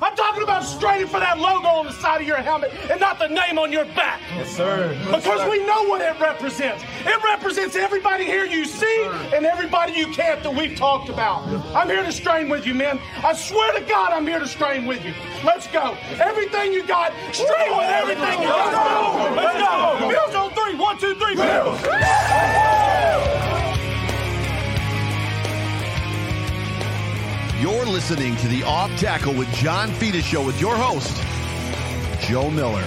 [0.00, 3.18] I'm talking about straining for that logo on the side of your helmet and not
[3.18, 4.20] the name on your back.
[4.34, 4.96] Yes, sir.
[5.06, 6.84] Because we know what it represents.
[7.04, 11.42] It represents everybody here you see and everybody you can't that we've talked about.
[11.74, 13.00] I'm here to strain with you, man.
[13.24, 15.14] I swear to God, I'm here to strain with you.
[15.44, 15.96] Let's go.
[16.20, 19.34] Everything you got, strain with everything you got.
[19.34, 20.08] Let's go.
[20.08, 20.74] Bills on three.
[20.78, 21.34] One, two, three.
[21.34, 21.80] Bills.
[27.60, 31.12] You're listening to the Off Tackle with John Fina Show with your host,
[32.22, 32.84] Joe Miller.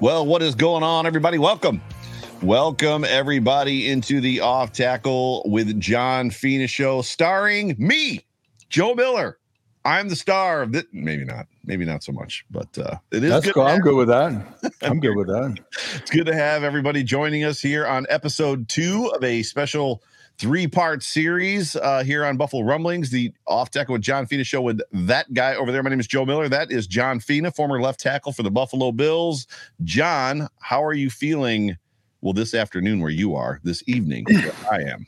[0.00, 1.36] Well, what is going on, everybody?
[1.36, 1.82] Welcome.
[2.40, 8.24] Welcome, everybody, into the Off Tackle with John Fina Show, starring me,
[8.70, 9.36] Joe Miller.
[9.86, 10.84] I'm the star of this.
[10.92, 11.46] Maybe not.
[11.64, 13.30] Maybe not so much, but uh, it is.
[13.30, 13.62] That's good cool.
[13.62, 14.72] I'm good with that.
[14.82, 15.58] I'm good with that.
[15.94, 20.02] It's good to have everybody joining us here on episode two of a special
[20.38, 24.80] three-part series uh, here on Buffalo Rumblings, the off tackle with John Fina show with
[24.92, 25.82] that guy over there.
[25.82, 26.48] My name is Joe Miller.
[26.48, 29.46] That is John Fina, former left tackle for the Buffalo Bills.
[29.84, 31.76] John, how are you feeling?
[32.20, 35.06] Well, this afternoon where you are, this evening where I am.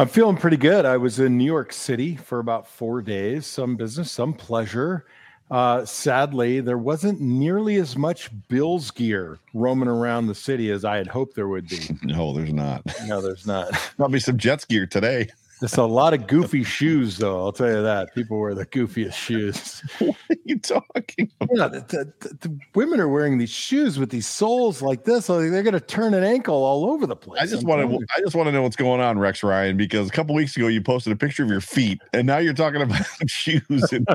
[0.00, 0.86] I'm feeling pretty good.
[0.86, 5.04] I was in New York City for about four days, some business, some pleasure.
[5.50, 10.96] Uh, sadly, there wasn't nearly as much Bills gear roaming around the city as I
[10.96, 11.80] had hoped there would be.
[12.02, 12.82] No, there's not.
[13.04, 13.72] No, there's not.
[13.98, 15.28] Probably some Jets gear today.
[15.60, 17.38] There's a lot of goofy shoes, though.
[17.44, 18.14] I'll tell you that.
[18.14, 19.82] People wear the goofiest shoes.
[20.00, 21.50] What are you talking about?
[21.56, 25.26] Yeah, the, the- the- women are wearing these shoes with these soles like this.
[25.26, 27.42] They're going to turn an ankle all over the place.
[27.42, 28.06] I just want to.
[28.16, 30.68] I just want to know what's going on, Rex Ryan, because a couple weeks ago
[30.68, 33.92] you posted a picture of your feet, and now you're talking about shoes.
[33.92, 34.06] And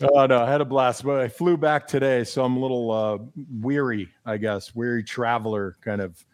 [0.00, 2.90] Oh no, I had a blast, but I flew back today, so I'm a little
[2.90, 3.18] uh,
[3.60, 6.24] weary, I guess, weary traveler kind of.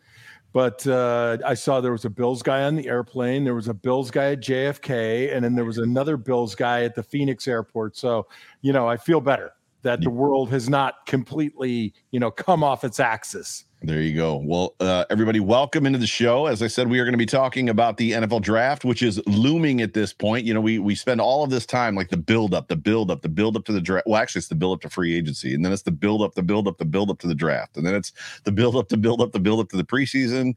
[0.52, 3.74] But uh, I saw there was a Bills guy on the airplane, there was a
[3.74, 7.96] Bills guy at JFK, and then there was another Bills guy at the Phoenix airport.
[7.96, 8.26] So
[8.62, 12.84] you know, I feel better that the world has not completely, you know, come off
[12.84, 13.64] its axis.
[13.82, 14.42] there you go.
[14.44, 16.46] Well, uh, everybody, welcome into the show.
[16.46, 19.20] As I said, we are going to be talking about the NFL draft, which is
[19.26, 20.44] looming at this point.
[20.44, 23.10] You know, we we spend all of this time like the build up, the build
[23.10, 24.06] up, the build up to the draft.
[24.08, 26.34] Well, actually, it's the build up to free agency, and then it's the build up,
[26.34, 28.12] the build up, the build up to the draft, and then it's
[28.44, 30.56] the build up, the build up, the build up to the preseason,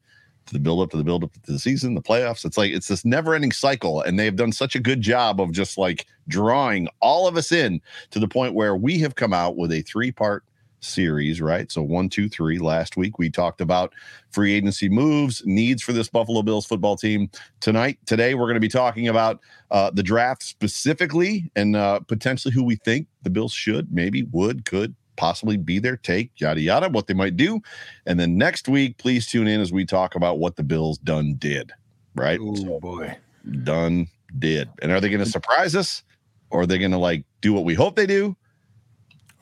[0.51, 2.43] to the build up to the build up to the season, the playoffs.
[2.43, 5.51] It's like it's this never ending cycle, and they've done such a good job of
[5.51, 7.81] just like drawing all of us in
[8.11, 10.43] to the point where we have come out with a three part
[10.81, 11.71] series, right?
[11.71, 12.59] So one, two, three.
[12.59, 13.93] Last week we talked about
[14.31, 17.29] free agency moves, needs for this Buffalo Bills football team.
[17.61, 22.53] Tonight, today, we're going to be talking about uh, the draft specifically and uh, potentially
[22.53, 26.89] who we think the Bills should, maybe, would, could possibly be their take, yada yada,
[26.89, 27.61] what they might do.
[28.07, 31.35] And then next week, please tune in as we talk about what the Bills done
[31.35, 31.71] did,
[32.15, 32.39] right?
[32.55, 33.15] So, boy.
[33.61, 34.07] done
[34.39, 34.67] did.
[34.81, 36.01] And are they going to surprise us,
[36.49, 38.35] or are they going to like do what we hope they do?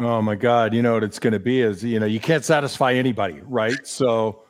[0.01, 0.73] Oh my God!
[0.73, 3.87] You know what it's going to be is you know you can't satisfy anybody, right?
[3.87, 4.41] So,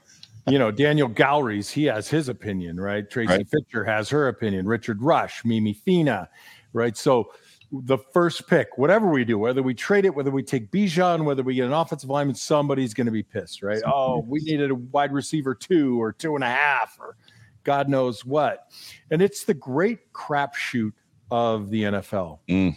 [0.47, 3.07] you know Daniel Gowries, he has his opinion, right?
[3.07, 3.47] Tracy Right.
[3.47, 4.65] Fisher has her opinion.
[4.65, 6.27] Richard Rush, Mimi Fina,
[6.73, 6.97] right?
[6.97, 7.31] So,
[7.71, 11.43] the first pick, whatever we do, whether we trade it, whether we take Bijan, whether
[11.43, 13.81] we get an offensive lineman, somebody's going to be pissed, right?
[13.85, 17.15] Oh, we needed a wide receiver two or two and a half or
[17.63, 18.71] God knows what,
[19.11, 20.93] and it's the great crapshoot
[21.29, 22.39] of the NFL.
[22.49, 22.75] Mm,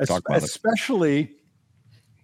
[0.00, 0.42] Es- talk it.
[0.42, 1.32] especially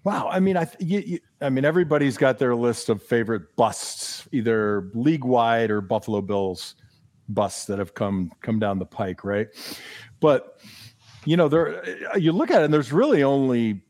[0.05, 3.55] wow i mean i th- you, you, i mean everybody's got their list of favorite
[3.56, 6.75] busts either league wide or buffalo bills
[7.28, 9.49] busts that have come come down the pike right
[10.20, 10.58] but
[11.25, 11.82] you know there
[12.19, 13.81] you look at it and there's really only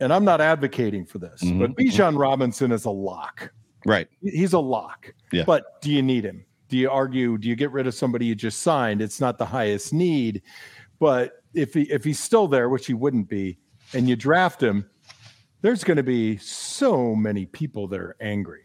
[0.00, 3.52] and i'm not advocating for this Mhm, but Bijan robinson is a lock
[3.84, 4.06] Right.
[4.22, 5.12] he's a lock.
[5.32, 5.42] Yeah.
[5.44, 6.44] But do you need him?
[6.68, 7.36] Do you argue?
[7.36, 9.02] Do you get rid of somebody you just signed?
[9.02, 10.42] It's not the highest need,
[11.00, 13.58] but if he if he's still there, which he wouldn't be,
[13.92, 14.88] and you draft him,
[15.62, 18.60] there's going to be so many people that are angry.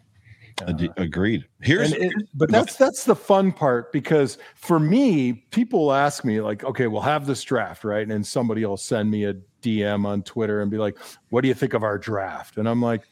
[0.65, 1.45] Uh, Agreed.
[1.62, 6.63] Here's, it, but that's that's the fun part because for me, people ask me like,
[6.63, 8.09] okay, we'll have this draft, right?
[8.09, 10.98] And somebody will send me a DM on Twitter and be like,
[11.30, 13.04] "What do you think of our draft?" And I'm like,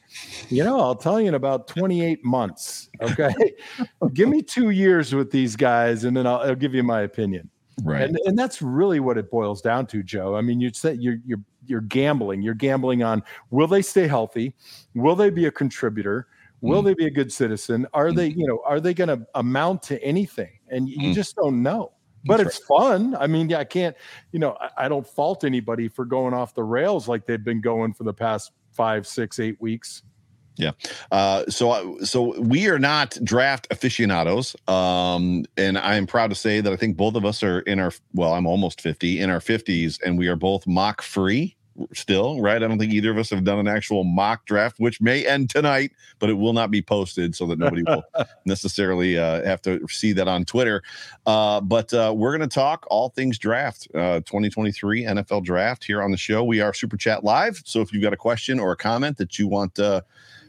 [0.49, 2.89] you know, I'll tell you in about 28 months.
[3.01, 3.33] Okay,
[4.13, 7.49] give me two years with these guys, and then I'll, I'll give you my opinion.
[7.83, 10.35] Right, and, and that's really what it boils down to, Joe.
[10.35, 12.41] I mean, you said you're you're you're gambling.
[12.41, 13.21] You're gambling on
[13.51, 14.55] will they stay healthy?
[14.93, 16.27] Will they be a contributor?
[16.65, 16.85] Will mm.
[16.85, 17.87] they be a good citizen?
[17.93, 18.15] Are mm.
[18.15, 20.59] they, you know, are they going to amount to anything?
[20.69, 21.13] And you mm.
[21.13, 21.91] just don't know
[22.25, 22.77] but That's it's right.
[22.79, 23.15] fun.
[23.15, 23.95] I mean, yeah, I can't,
[24.31, 27.61] you know, I, I, don't fault anybody for going off the rails like they've been
[27.61, 30.01] going for the past five, six, eight weeks.
[30.57, 30.71] Yeah.
[31.11, 34.55] Uh, so, uh, so we are not draft aficionados.
[34.67, 37.79] Um, and I am proud to say that I think both of us are in
[37.79, 41.55] our, well, I'm almost 50 in our 50s and we are both mock free
[41.93, 42.63] still, right?
[42.63, 45.49] I don't think either of us have done an actual mock draft, which may end
[45.49, 48.03] tonight, but it will not be posted so that nobody will
[48.45, 50.81] necessarily uh, have to see that on Twitter.
[51.25, 56.01] Uh, but uh, we're going to talk all things draft, uh, 2023 NFL draft here
[56.01, 56.43] on the show.
[56.43, 57.61] We are Super Chat Live.
[57.65, 60.01] So if you've got a question or a comment that you want uh,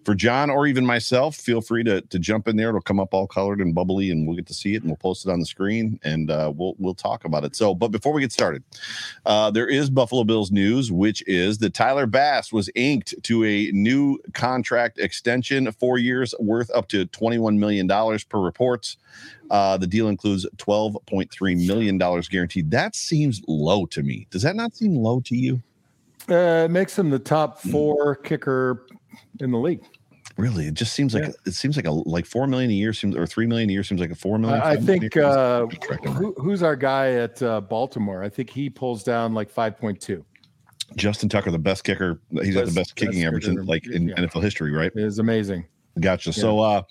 [0.07, 2.69] for John or even myself, feel free to, to jump in there.
[2.69, 4.97] It'll come up all colored and bubbly, and we'll get to see it, and we'll
[4.97, 7.57] post it on the screen, and uh, we'll we'll talk about it.
[7.57, 8.63] So, but before we get started,
[9.27, 13.73] uh, there is Buffalo Bills news, which is that Tyler Bass was inked to a
[13.73, 18.99] new contract extension, four years worth up to twenty one million dollars per reports.
[19.51, 22.71] Uh, the deal includes twelve point three million dollars guaranteed.
[22.71, 24.29] That seems low to me.
[24.31, 25.61] Does that not seem low to you?
[26.31, 28.87] Uh, it makes him the top four kicker
[29.41, 29.83] in the league.
[30.37, 31.31] Really, it just seems like yeah.
[31.47, 33.83] it seems like a like four million a year seems or three million a year
[33.83, 34.61] seems like a four million.
[34.61, 38.23] I, think uh, who, who's our guy at uh, Baltimore?
[38.23, 40.25] I think he pulls down like five point two.
[40.95, 42.21] Justin Tucker, the best kicker.
[42.31, 44.17] He's best, got the best kicking average in, like in yeah.
[44.17, 44.93] NFL history, right?
[44.95, 45.67] It is amazing.
[45.99, 46.31] Gotcha.
[46.31, 46.43] Yeah.
[46.43, 46.83] So, uh,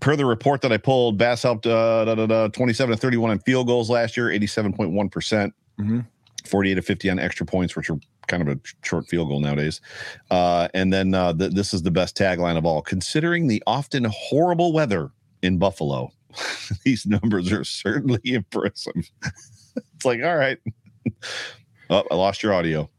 [0.00, 3.30] per the report that I pulled, Bass helped uh, da, da, da, 27 to 31
[3.30, 5.54] on field goals last year, 87.1 percent.
[5.78, 6.00] Mm-hmm.
[6.46, 9.80] 48 to 50 on extra points, which are kind of a short field goal nowadays.
[10.30, 12.82] Uh, and then uh, th- this is the best tagline of all.
[12.82, 15.10] Considering the often horrible weather
[15.42, 16.10] in Buffalo,
[16.84, 19.10] these numbers are certainly impressive.
[19.76, 20.58] it's like, all right.
[21.90, 22.90] oh, I lost your audio.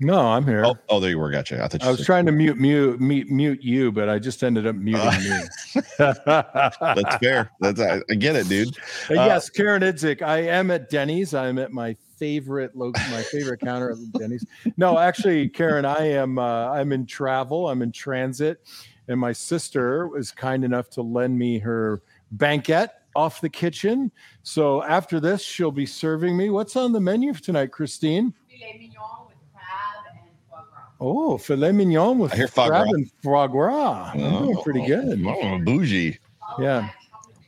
[0.00, 0.64] No, I'm here.
[0.64, 1.30] Oh, oh, there you were.
[1.30, 1.62] Gotcha.
[1.62, 4.66] I thought I was trying to mute, mute, mute, mute you, but I just ended
[4.66, 5.82] up muting uh, you.
[5.96, 7.50] That's fair.
[7.60, 8.76] That's I, I, get it, dude.
[9.08, 10.20] Uh, yes, Karen Idzik.
[10.20, 11.34] I am at Denny's.
[11.34, 14.46] I'm at my favorite lo- my favorite counter at Denny's.
[14.76, 17.68] No, actually, Karen, I am uh, I'm in travel.
[17.68, 18.60] I'm in transit,
[19.08, 24.12] and my sister was kind enough to lend me her banquette off the kitchen.
[24.44, 26.50] So after this, she'll be serving me.
[26.50, 28.32] What's on the menu tonight, Christine?
[28.48, 30.96] Filet mignon with crab and foie gras.
[31.00, 34.12] Oh, filet mignon with crab and foie gras.
[34.14, 35.24] Oh, doing pretty good.
[35.26, 36.18] Oh, bougie.
[36.60, 36.88] Yeah.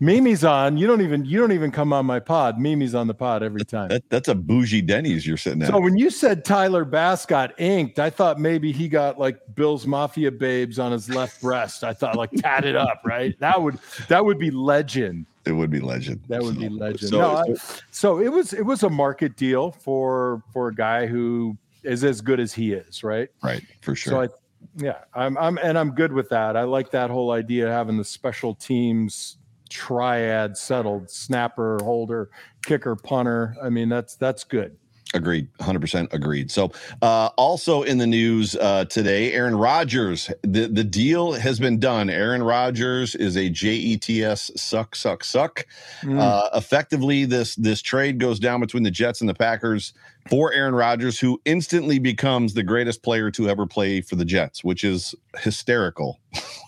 [0.01, 0.77] Mimi's on.
[0.77, 2.59] You don't even you don't even come on my pod.
[2.59, 3.89] Mimi's on the pod every time.
[3.89, 5.69] That, that's a bougie Denny's you're sitting at.
[5.69, 9.87] So when you said Tyler Bass got inked, I thought maybe he got like Bill's
[9.87, 11.85] Mafia babes on his left breast.
[11.85, 13.39] I thought like tatted up, right?
[13.39, 15.27] That would that would be legend.
[15.47, 16.23] It would be legend.
[16.29, 17.11] That would so, be legend.
[17.11, 17.55] So, no, I,
[17.91, 22.21] so it was it was a market deal for for a guy who is as
[22.21, 23.29] good as he is, right?
[23.43, 24.11] Right, for sure.
[24.13, 24.29] So I
[24.77, 26.57] yeah, I'm I'm and I'm good with that.
[26.57, 29.37] I like that whole idea of having the special teams
[29.75, 32.31] triad settled snapper holder
[32.65, 34.77] kicker punter i mean that's that's good
[35.15, 36.51] Agreed, 100% agreed.
[36.51, 41.79] So, uh, also in the news uh, today, Aaron Rodgers, the, the deal has been
[41.79, 42.11] done.
[42.11, 45.67] Aaron Rodgers is a JETS suck, suck, suck.
[46.03, 46.19] Mm.
[46.19, 49.95] Uh, effectively, this this trade goes down between the Jets and the Packers
[50.29, 54.65] for Aaron Rodgers, who instantly becomes the greatest player to ever play for the Jets,
[54.65, 56.19] which is hysterical.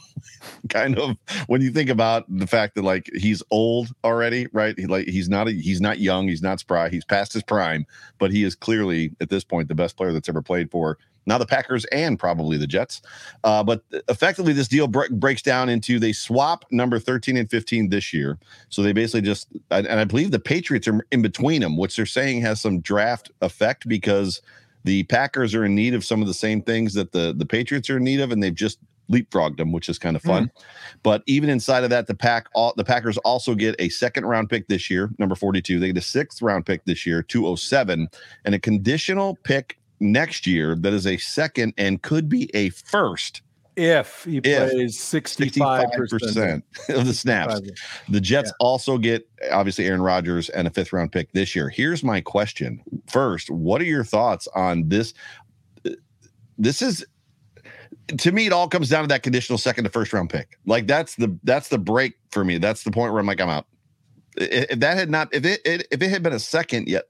[0.68, 4.78] kind of when you think about the fact that like he's old already, right?
[4.78, 7.86] He like he's not a, he's not young, he's not spry, he's past his prime,
[8.18, 11.38] but he is clearly at this point the best player that's ever played for now
[11.38, 13.02] the Packers and probably the Jets.
[13.44, 17.90] Uh, but effectively, this deal bre- breaks down into they swap number 13 and 15
[17.90, 18.38] this year.
[18.68, 22.06] So they basically just, and I believe the Patriots are in between them, which they're
[22.06, 24.40] saying has some draft effect because
[24.84, 27.90] the Packers are in need of some of the same things that the, the Patriots
[27.90, 28.78] are in need of, and they've just
[29.10, 30.46] leapfrogged them, which is kind of fun.
[30.46, 30.62] Mm.
[31.02, 34.50] But even inside of that, the pack all the Packers also get a second round
[34.50, 35.78] pick this year, number 42.
[35.78, 38.08] They get a sixth round pick this year, 207,
[38.44, 43.42] and a conditional pick next year that is a second and could be a first.
[43.76, 47.60] If he if plays 65 percent of the snaps,
[48.08, 48.66] the Jets yeah.
[48.66, 51.68] also get obviously Aaron Rodgers and a fifth round pick this year.
[51.68, 55.12] Here's my question: First, what are your thoughts on this?
[56.56, 57.04] This is
[58.08, 60.58] to me, it all comes down to that conditional second to first round pick.
[60.66, 62.58] Like that's the that's the break for me.
[62.58, 63.66] That's the point where I'm like, I'm out.
[64.36, 67.04] If that had not, if it, it if it had been a second yet,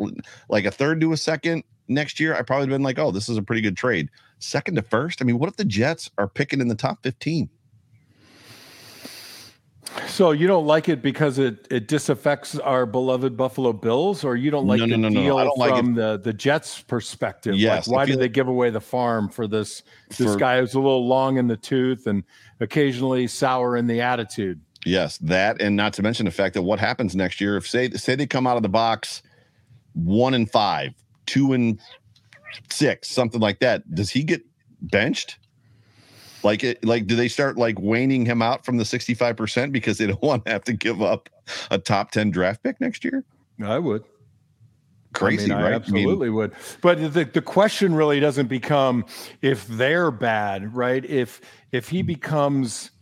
[0.49, 3.37] like a third to a second next year, I probably been like, oh, this is
[3.37, 4.09] a pretty good trade.
[4.38, 5.21] Second to first.
[5.21, 7.49] I mean, what if the Jets are picking in the top 15?
[10.09, 14.50] So you don't like it because it it disaffects our beloved Buffalo Bills, or you
[14.50, 15.21] don't like No, the no, no, no.
[15.23, 17.55] deal I don't like from the the Jets' perspective?
[17.57, 19.83] Yes, like, why did they give away the farm for this
[20.17, 22.25] this For- guy who's a little long in the tooth and
[22.61, 24.61] occasionally sour in the attitude?
[24.85, 27.91] Yes, that, and not to mention the fact that what happens next year if say
[27.91, 29.23] say they come out of the box
[29.95, 30.93] one and five,
[31.26, 31.81] two and
[32.71, 33.95] six, something like that.
[33.95, 34.43] Does he get
[34.81, 35.38] benched?
[36.47, 39.73] Like it, like do they start like waning him out from the sixty five percent
[39.73, 41.29] because they don't want to have to give up
[41.73, 43.25] a top ten draft pick next year?
[43.62, 44.05] I would.
[45.12, 45.73] Crazy, I mean, right?
[45.73, 46.53] I absolutely would.
[46.83, 49.07] But the, the question really doesn't become
[49.43, 51.05] if they're bad, right?
[51.05, 51.41] If
[51.73, 52.93] if he becomes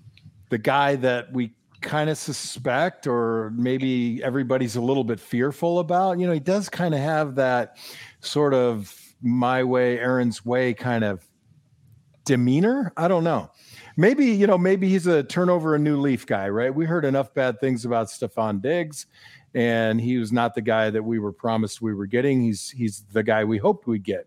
[0.48, 6.18] the guy that we kind of suspect or maybe everybody's a little bit fearful about,
[6.18, 7.76] you know, he does kind of have that
[8.20, 11.26] sort of my way, Aaron's way kind of
[12.24, 12.92] demeanor.
[12.96, 13.50] I don't know.
[13.96, 16.74] Maybe, you know, maybe he's a turnover a new leaf guy, right?
[16.74, 19.06] We heard enough bad things about Stefon Diggs
[19.54, 22.40] and he was not the guy that we were promised we were getting.
[22.42, 24.26] He's he's the guy we hoped we'd get.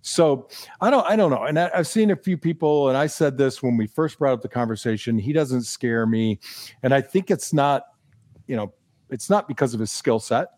[0.00, 0.48] So
[0.80, 1.44] I don't I don't know.
[1.44, 4.32] And I, I've seen a few people, and I said this when we first brought
[4.32, 5.18] up the conversation.
[5.18, 6.40] He doesn't scare me,
[6.82, 7.84] and I think it's not,
[8.46, 8.72] you know,
[9.10, 10.48] it's not because of his skill set.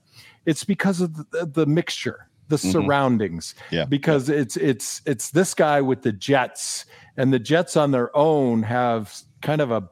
[0.47, 2.73] It's because of the, the mixture, the Mhm.
[2.73, 3.55] surroundings.
[3.71, 3.85] Yeah.
[3.87, 6.85] Because it's it's it's this guy with the Jets,
[7.17, 9.89] and the Jets on their own have kind of a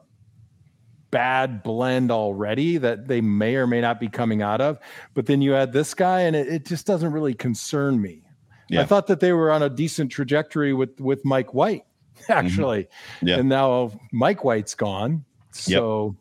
[1.11, 4.79] bad blend already that they may or may not be coming out of.
[5.13, 8.21] But then you add this guy, and it, it just doesn't really concern me.
[8.69, 8.81] Yeah.
[8.81, 11.83] I thought that they were on a decent trajectory with with Mike White,
[12.29, 12.83] actually.
[12.85, 13.27] Mm-hmm.
[13.27, 13.37] Yeah.
[13.37, 15.23] And now Mike White's gone.
[15.55, 16.15] So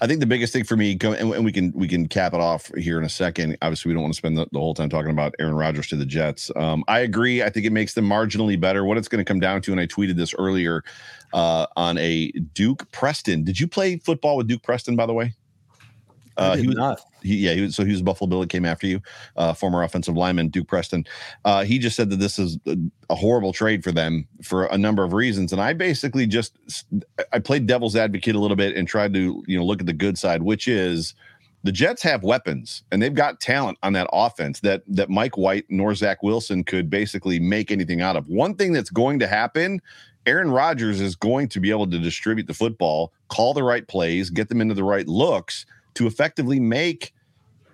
[0.00, 2.70] I think the biggest thing for me, and we can we can cap it off
[2.76, 3.58] here in a second.
[3.62, 5.96] Obviously, we don't want to spend the, the whole time talking about Aaron Rodgers to
[5.96, 6.50] the Jets.
[6.56, 7.42] Um, I agree.
[7.42, 8.84] I think it makes them marginally better.
[8.84, 10.82] What it's going to come down to, and I tweeted this earlier
[11.32, 13.44] uh, on a Duke Preston.
[13.44, 15.34] Did you play football with Duke Preston, by the way?
[16.38, 17.00] Uh, he was not.
[17.22, 19.00] he, yeah, he was, so he was Buffalo Bill that came after you,
[19.36, 21.04] uh, former offensive lineman Duke Preston.
[21.44, 22.76] Uh, he just said that this is a,
[23.10, 26.56] a horrible trade for them for a number of reasons, and I basically just
[27.32, 29.92] I played devil's advocate a little bit and tried to you know look at the
[29.92, 31.14] good side, which is
[31.64, 35.64] the Jets have weapons and they've got talent on that offense that that Mike White
[35.68, 38.28] nor Zach Wilson could basically make anything out of.
[38.28, 39.82] One thing that's going to happen.
[40.26, 44.28] Aaron Rodgers is going to be able to distribute the football, call the right plays,
[44.28, 45.64] get them into the right looks
[45.98, 47.12] to effectively make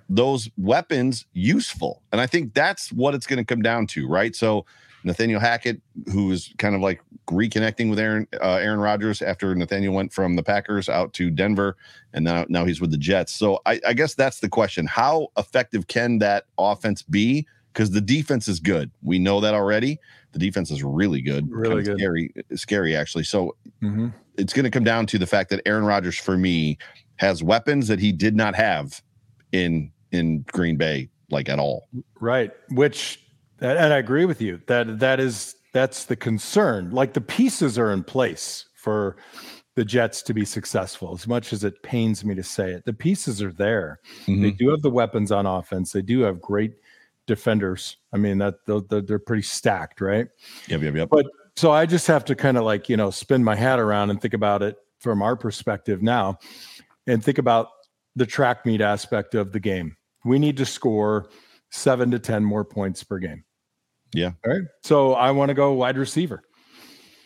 [0.09, 2.03] those weapons useful.
[2.11, 4.35] And I think that's what it's going to come down to, right?
[4.35, 4.65] So
[5.03, 9.93] Nathaniel Hackett, who is kind of like reconnecting with Aaron uh, Aaron Rodgers after Nathaniel
[9.95, 11.77] went from the Packers out to Denver,
[12.15, 13.35] and now now he's with the Jets.
[13.35, 17.47] So I, I guess that's the question: How effective can that offense be?
[17.75, 18.91] Because the defense is good.
[19.03, 19.99] We know that already.
[20.33, 21.99] The defense is really good, Really Kinda good.
[21.99, 23.25] scary, scary actually.
[23.25, 24.15] So Mhm.
[24.39, 26.79] it's going to come down to the fact that Aaron Rodgers, for me,
[27.17, 29.03] has weapons that he did not have
[29.53, 31.89] in in Green Bay, like at all.
[32.21, 32.53] Right.
[32.71, 33.21] Which
[33.61, 34.61] and I agree with you.
[34.67, 36.91] That that is that's the concern.
[36.91, 39.17] Like the pieces are in place for
[39.75, 41.13] the Jets to be successful.
[41.13, 44.01] As much as it pains me to say it, the pieces are there.
[44.27, 44.43] Mm-hmm.
[44.43, 45.93] They do have the weapons on offense.
[45.93, 46.75] They do have great
[47.27, 47.97] defenders.
[48.13, 50.29] I mean that they're they're pretty stacked, right?
[50.69, 51.09] Yep, yep, yep.
[51.11, 54.11] But so I just have to kind of like, you know, spin my hat around
[54.11, 56.39] and think about it from our perspective now
[57.07, 57.69] and think about
[58.17, 59.97] the track meet aspect of the game.
[60.25, 61.29] We need to score
[61.71, 63.45] seven to 10 more points per game.
[64.15, 64.33] Yeah.
[64.47, 64.63] All right.
[64.83, 66.43] So I want to go wide receiver.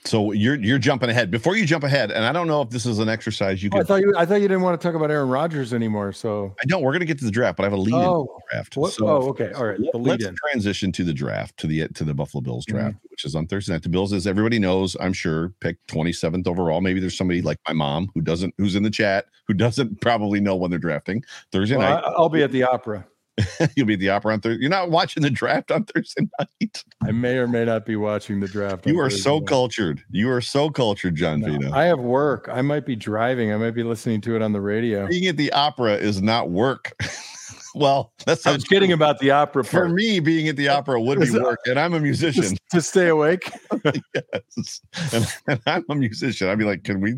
[0.08, 1.30] So you're you're jumping ahead.
[1.30, 3.78] Before you jump ahead, and I don't know if this is an exercise you Oh,
[3.78, 6.12] I thought you I thought you didn't want to talk about Aaron Rodgers anymore.
[6.12, 7.92] So I know we're going to get to the draft, but I have a lead
[7.94, 8.76] oh, in the draft.
[8.78, 9.52] what, So oh, okay.
[9.52, 9.78] All right.
[9.78, 10.34] The let's in.
[10.50, 12.72] transition to the draft to the to the Buffalo Bills Mhm.
[12.72, 13.82] draft, which is on Thursday night.
[13.82, 16.80] The Bills, as everybody knows, I'm sure, picked 27th overall.
[16.80, 20.40] Maybe there's somebody like my mom who doesn't, who's in the chat, who doesn't probably
[20.40, 21.22] know when they're drafting
[21.52, 22.04] Thursday Well, night.
[22.16, 23.06] I'll be at the opera.
[23.76, 24.60] You'll be at the opera on Thursday.
[24.60, 26.84] You're not watching the draft on Thursday night.
[27.02, 28.86] I may or may not be watching the draft.
[28.86, 29.48] You are Thursday so night.
[29.48, 30.02] cultured.
[30.10, 31.72] You are so cultured, John No, Vito.
[31.72, 32.48] I have work.
[32.50, 33.52] I might be driving.
[33.52, 35.06] I might be listening to it on the radio.
[35.06, 36.92] Being at the opera is not work.
[37.74, 39.92] well, that's I was kidding about the opera For part.
[39.92, 42.42] me, being at the opera would be work, and I'm a musician.
[42.42, 43.50] Just to stay awake.
[43.84, 44.80] yes.
[45.12, 46.48] and, and I'm a musician.
[46.48, 47.14] I'd be like, can we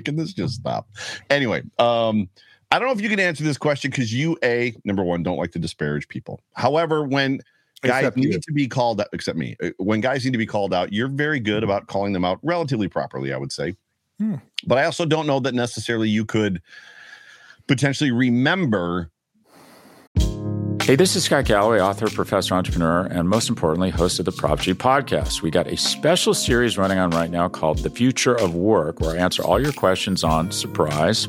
[0.00, 0.88] can this just stop?
[1.28, 2.28] Anyway, um,
[2.72, 5.38] I don't know if you can answer this question because you, a number one, don't
[5.38, 6.40] like to disparage people.
[6.54, 7.40] However, when
[7.82, 8.40] guys Except need you.
[8.40, 9.56] to be called out, except me.
[9.62, 12.38] Uh, When guys need to be called out, you're very good about calling them out
[12.42, 13.74] relatively properly, I would say.
[14.18, 14.36] Hmm.
[14.66, 16.60] But I also don't know that necessarily you could
[17.66, 19.10] potentially remember.
[20.82, 24.60] Hey, this is Scott Galloway, author, professor, entrepreneur, and most importantly, host of the Prop
[24.60, 25.40] G podcast.
[25.40, 29.16] We got a special series running on right now called The Future of Work, where
[29.16, 31.28] I answer all your questions on surprise,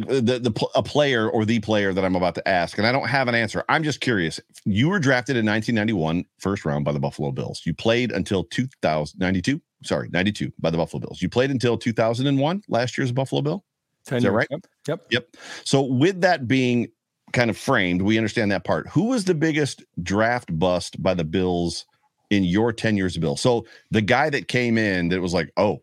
[0.00, 2.92] The the, the a player or the player that I'm about to ask, and I
[2.92, 3.64] don't have an answer.
[3.68, 4.40] I'm just curious.
[4.64, 7.62] You were drafted in 1991, first round by the Buffalo Bills.
[7.64, 9.60] You played until 2092.
[9.84, 11.20] Sorry, 92 by the Buffalo Bills.
[11.20, 13.64] You played until 2001, last year's Buffalo Bill.
[14.06, 14.48] 10 Is that right?
[14.50, 14.60] Yep.
[14.88, 15.06] Yep.
[15.10, 15.36] Yep.
[15.64, 16.88] So with that being
[17.32, 18.88] kind of framed, we understand that part.
[18.88, 21.86] Who was the biggest draft bust by the Bills
[22.30, 23.36] in your 10 years of Bill?
[23.36, 25.82] So the guy that came in that was like, oh,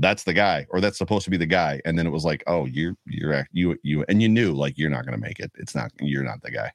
[0.00, 2.42] that's the guy, or that's supposed to be the guy, and then it was like,
[2.46, 5.50] oh, you're you're you you, and you knew like you're not going to make it.
[5.56, 6.72] It's not you're not the guy.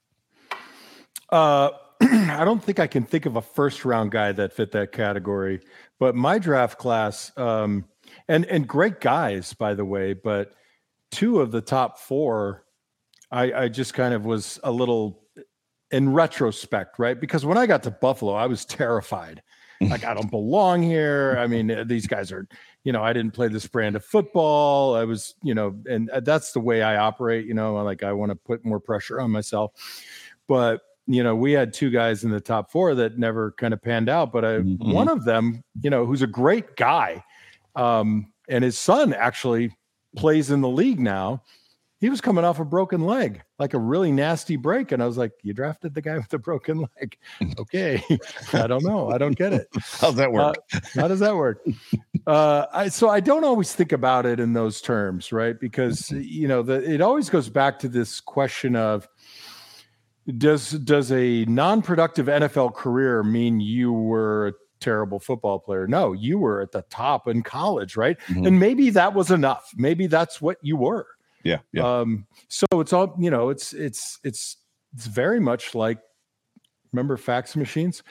[1.30, 1.70] Uh,
[2.02, 5.62] I don't think I can think of a first round guy that fit that category,
[6.00, 7.86] but my draft class, um,
[8.28, 10.54] and and great guys by the way, but
[11.12, 12.66] two of the top four,
[13.32, 15.24] I, I just kind of was a little
[15.92, 17.20] in retrospect, right?
[17.20, 19.44] Because when I got to Buffalo, I was terrified.
[19.82, 21.36] Like I don't belong here.
[21.40, 22.48] I mean, uh, these guys are,
[22.84, 24.96] you know, I didn't play this brand of football.
[24.96, 27.46] I was, you know, and uh, that's the way I operate.
[27.46, 29.72] You know, like I want to put more pressure on myself.
[30.48, 33.82] But you know, we had two guys in the top four that never kind of
[33.82, 34.32] panned out.
[34.32, 34.94] But I, Mhm.
[34.94, 37.24] one of them, you know, who's a great guy,
[37.76, 39.76] um, and his son actually
[40.16, 41.42] plays in the league now.
[42.04, 44.92] He was coming off a broken leg, like a really nasty break.
[44.92, 47.18] And I was like, You drafted the guy with the broken leg.
[47.58, 48.04] Okay.
[48.52, 49.10] I don't know.
[49.10, 49.70] I don't get it.
[50.02, 50.58] How's that work?
[50.74, 51.66] Uh, how does that work?
[52.28, 55.58] Uh, I, so I don't always think about it in those terms, right?
[55.58, 59.08] Because you know, the, it always goes back to this question of
[60.38, 65.88] does does a non-productive NFL career mean you were a terrible football player?
[65.88, 68.20] No, you were at the top in college, right?
[68.28, 68.46] Mhm.
[68.48, 69.72] And maybe that was enough.
[69.78, 71.08] Maybe that's what you were.
[71.44, 72.00] Yeah, yeah.
[72.00, 73.50] Um, so it's all you know.
[73.50, 74.58] It's it's it's
[74.96, 76.00] it's very much like
[76.92, 78.04] remember fax machines.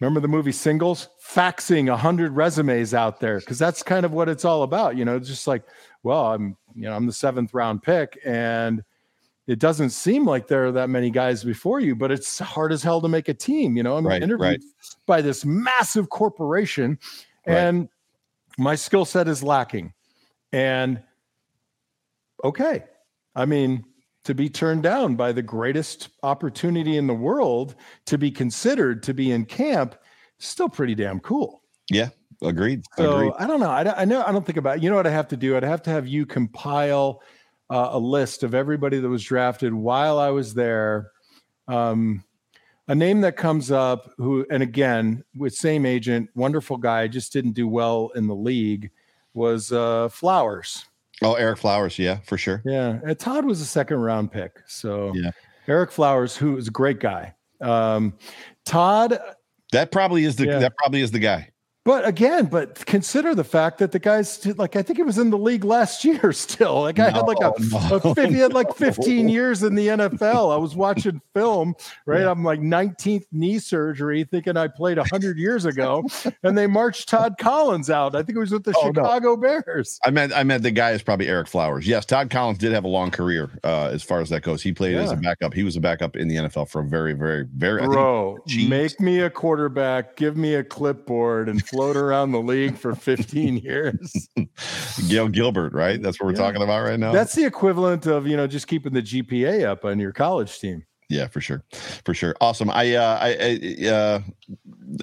[0.00, 1.08] Remember the movie Singles?
[1.22, 4.96] Faxing a hundred resumes out there because that's kind of what it's all about.
[4.96, 5.62] You know, it's just like,
[6.02, 8.82] well, I'm you know I'm the seventh round pick, and
[9.46, 12.82] it doesn't seem like there are that many guys before you, but it's hard as
[12.82, 13.76] hell to make a team.
[13.76, 14.60] You know, I'm Right, interviewed right.
[15.06, 16.98] by this massive corporation,
[17.46, 17.56] Right.
[17.58, 17.88] and
[18.58, 19.92] my skill set is lacking,
[20.52, 21.02] and
[22.44, 22.84] okay.
[23.34, 23.84] I mean,
[24.24, 27.74] to be turned down by the greatest opportunity in the world
[28.06, 29.94] to be considered to be in camp,
[30.38, 31.62] still pretty damn cool.
[31.90, 32.08] yeah,
[32.42, 32.82] agreed.
[32.96, 33.32] So agreed.
[33.38, 33.70] I don't know.
[33.70, 34.22] I, don't- I know.
[34.26, 34.82] I don't think about.
[34.82, 35.56] You know what I have to do?
[35.56, 37.22] I'd have to have you compile
[37.70, 41.12] uh, a list of everybody that was drafted while I was there.
[41.68, 42.24] Um,
[42.88, 47.52] a name that comes up, who, and again, with same agent, wonderful guy, just didn't
[47.52, 48.90] do well in the league,
[49.32, 50.84] was uh, Flowers.
[51.22, 51.98] Oh, Eric Flowers.
[51.98, 52.62] Yeah, for sure.
[52.64, 54.60] Yeah, and Todd was a second round pick.
[54.66, 55.30] So Yeah.
[55.68, 57.34] Eric Flowers, who is a great guy.
[57.60, 58.14] Um,
[58.64, 59.18] Todd,
[59.72, 60.58] That probably is the Yeah.
[60.58, 61.50] that probably is the guy.
[61.84, 65.30] But again, but consider the fact that the guy's like I think he was in
[65.30, 66.82] the league last year still.
[66.82, 69.88] Like I had like a, No, a fif- he had like 15 years in the
[69.88, 70.52] NFL.
[70.52, 71.74] I was watching film,
[72.06, 72.24] right?
[72.24, 76.04] I'm like 19th knee surgery, thinking I played 100 years ago,
[76.42, 78.14] and they marched Todd Collins out.
[78.14, 78.92] I think it was with the Oh, no.
[79.02, 79.98] Chicago Bears.
[80.04, 81.86] I meant I meant the guy is probably Eric Flowers.
[81.86, 84.62] Yes, Todd Collins did have a long career uh, as far as that goes.
[84.62, 85.54] He played as a backup.
[85.54, 87.80] He was a backup in the NFL for a very, very, very.
[87.80, 88.38] I think- Bro,
[88.68, 93.56] make me a quarterback, give me a clipboard, and float around the league for 15
[93.64, 94.28] years.
[95.08, 96.02] Gale Gilbert, right?
[96.02, 96.38] That's what we're Yeah.
[96.38, 97.12] talking about right now.
[97.12, 100.84] That's the equivalent of you know just keeping the GPA up on your college team.
[101.08, 101.64] yeah, for sure,
[102.04, 102.36] for sure.
[102.40, 102.70] Awesome.
[102.70, 104.20] I, uh, I, I, uh,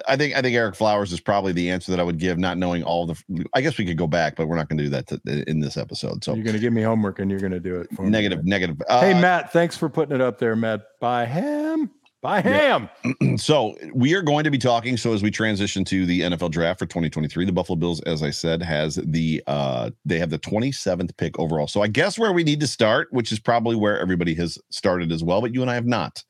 [0.08, 2.58] I think I think Eric Flowers is probably the answer that I would give, not
[2.58, 3.22] knowing all the.
[3.54, 5.60] I guess we could go back, but we're not going to do that to, in
[5.60, 6.24] this episode.
[6.24, 7.88] So You're going to give me homework and you're going to do it.
[7.96, 8.10] For me.
[8.10, 8.82] negative, negative.
[8.88, 10.82] Uh, Hey Matt, thanks for putting it up there, Matt.
[11.02, 11.92] By ham.
[12.22, 12.90] Buy ham.
[13.38, 14.98] so we are going to be talking.
[14.98, 18.32] So as we transition to the NFL draft for 2023, the Buffalo Bills, as I
[18.32, 21.68] said, has the uh they have the 27th pick overall.
[21.68, 25.12] So I guess where we need to start, which is probably where everybody has started
[25.12, 26.24] as well, but you and I have not,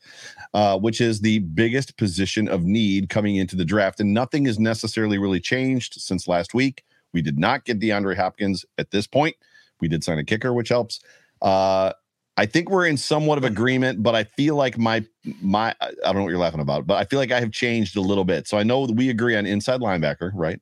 [0.54, 4.02] uh, which is the biggest position of need coming into the draft.
[4.02, 6.84] And nothing has necessarily really changed since last week.
[7.14, 9.38] We did not get DeAndre Hopkins at this point.
[9.80, 11.00] We did sign a kicker, which helps.
[11.42, 11.94] Uh
[12.38, 15.04] I think we're in somewhat of agreement, but I feel like my
[15.42, 17.98] my I don't know what you're laughing about, but I feel like I have changed
[17.98, 18.48] a little bit.
[18.48, 20.62] So I know we agree on inside linebacker, right?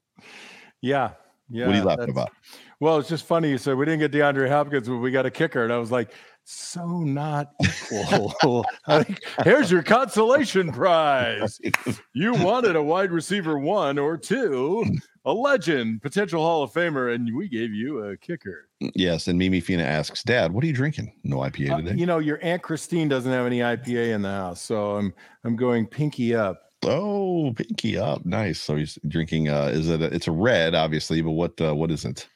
[0.81, 1.11] Yeah.
[1.49, 1.67] Yeah.
[1.67, 2.31] What are you laughing about?
[2.79, 3.49] Well, it's just funny.
[3.49, 5.63] You said we didn't get DeAndre Hopkins, but we got a kicker.
[5.63, 6.11] And I was like,
[6.43, 8.65] so not equal.
[8.87, 11.59] like, here's your consolation prize.
[12.13, 14.85] You wanted a wide receiver one or two,
[15.25, 18.67] a legend, potential Hall of Famer, and we gave you a kicker.
[18.93, 19.27] Yes.
[19.27, 21.13] And Mimi Fina asks, Dad, what are you drinking?
[21.23, 21.95] No IPA Uh, today.
[21.99, 25.55] you know, your Aunt Christine doesn't have any IPA in the house, so I'm I'm
[25.55, 26.61] going pinky up.
[26.85, 28.25] oh, pinky up.
[28.25, 28.59] Nice.
[28.61, 31.89] So he's drinking uh is it a, it's a red, obviously, but what uh what
[31.91, 32.27] is it?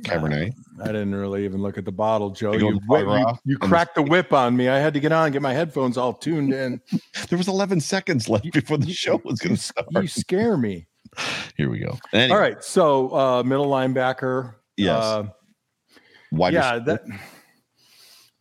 [0.00, 0.54] Cabernet.
[0.82, 2.54] I didn't really even look at the bottle, Joe.
[2.54, 4.68] You, you, you cracked the whip on me.
[4.70, 6.80] I had to get on, get my headphones all tuned in.
[7.28, 9.86] There was 11 seconds left before the show was going to start.
[9.92, 10.86] You scare me.
[11.56, 11.98] Here we go.
[12.12, 14.54] Anyway, All right, so uh, middle linebacker.
[14.76, 15.02] Yes.
[15.02, 15.24] Uh,
[16.32, 16.84] wide yeah, receiver.
[16.84, 17.20] that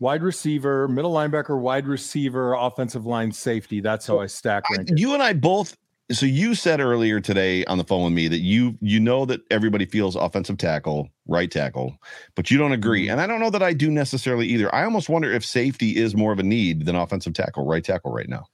[0.03, 3.79] wide receiver, middle linebacker, wide receiver, offensive line, safety.
[3.79, 4.91] That's how I stack rank.
[4.91, 4.99] it.
[4.99, 5.77] you and I both.
[6.11, 9.39] So you said earlier today on the phone with me that you you know that
[9.49, 11.97] everybody feels offensive tackle, right tackle,
[12.35, 13.03] but you don't agree.
[13.03, 13.13] Mm-hmm.
[13.13, 14.73] And I don't know that I do necessarily either.
[14.75, 18.11] I almost wonder if safety is more of a need than offensive tackle, right tackle
[18.11, 18.45] right now.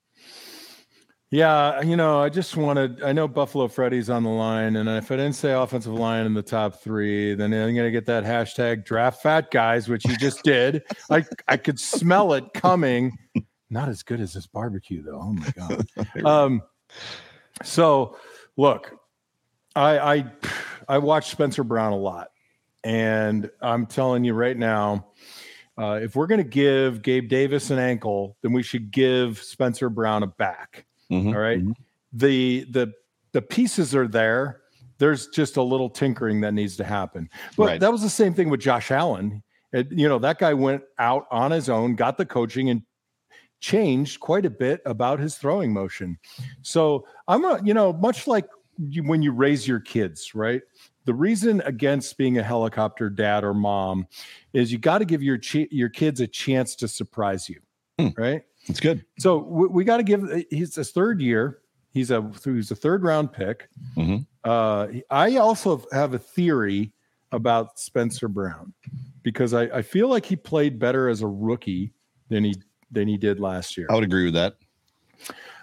[1.31, 3.03] Yeah, you know, I just wanted.
[3.03, 6.33] I know Buffalo Freddy's on the line, and if I didn't say offensive line in
[6.33, 10.17] the top three, then I'm going to get that hashtag draft fat guys, which you
[10.17, 10.83] just did.
[11.11, 13.15] I I could smell it coming.
[13.69, 15.21] Not as good as this barbecue, though.
[15.21, 15.85] Oh my god.
[16.25, 16.63] Um,
[17.63, 18.17] so
[18.57, 18.97] look,
[19.75, 20.31] I I
[20.87, 22.29] I watched Spencer Brown a lot,
[22.83, 25.05] and I'm telling you right now.
[25.77, 29.89] Uh, if we're going to give Gabe Davis an ankle, then we should give Spencer
[29.89, 30.85] Brown a back.
[31.11, 31.59] Mhm, All right.
[31.63, 31.73] mhm.
[32.13, 32.93] The the
[33.31, 34.61] the pieces are there.
[34.97, 37.29] There's just a little tinkering that needs to happen.
[37.55, 37.79] But Right.
[37.79, 39.43] that was the same thing with Josh Allen.
[39.71, 42.81] It- you know, that guy went out on his own, got the coaching, and
[43.59, 46.17] changed quite a bit about his throwing motion.
[46.61, 50.61] So I'm a, you know, much like you, when you raise your kids, right?
[51.05, 54.07] The reason against being a helicopter dad or mom
[54.53, 55.39] is you got to give your
[55.71, 57.59] your kids a chance to surprise you,
[57.99, 58.09] Hmm.
[58.17, 58.43] right?
[58.69, 59.03] It's good.
[59.17, 60.29] So we, we got to give.
[60.49, 61.59] He's his third year.
[61.91, 63.67] He's a he's a third round pick.
[63.97, 64.25] Mhm.
[64.43, 66.93] Uh, I also have a theory
[67.31, 68.73] about Spencer Brown
[69.23, 71.91] because I, I feel like he played better as a rookie
[72.29, 72.55] than he
[72.91, 73.87] than he did last year.
[73.89, 74.55] I would agree with that.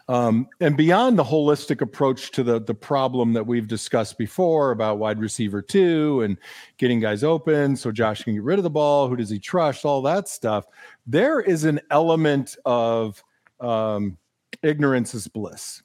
[0.08, 4.98] Um, and beyond the holistic approach to the the problem that we've discussed before about
[4.98, 6.38] wide receiver two and
[6.78, 9.84] getting guys open so Josh can get rid of the ball, who does he trust,
[9.84, 10.66] all that stuff.
[11.08, 13.22] There is an element of
[13.58, 14.16] um,
[14.62, 15.82] ignorance is bliss.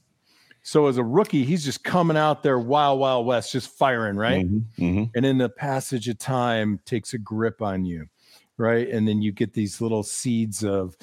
[0.61, 4.47] So as a rookie, he's just coming out there wild, wild west, just firing, right?
[4.47, 5.11] Mhm, mhm.
[5.15, 8.05] and in the passage of time takes a grip on you
[8.57, 10.95] right and then you get these little seeds of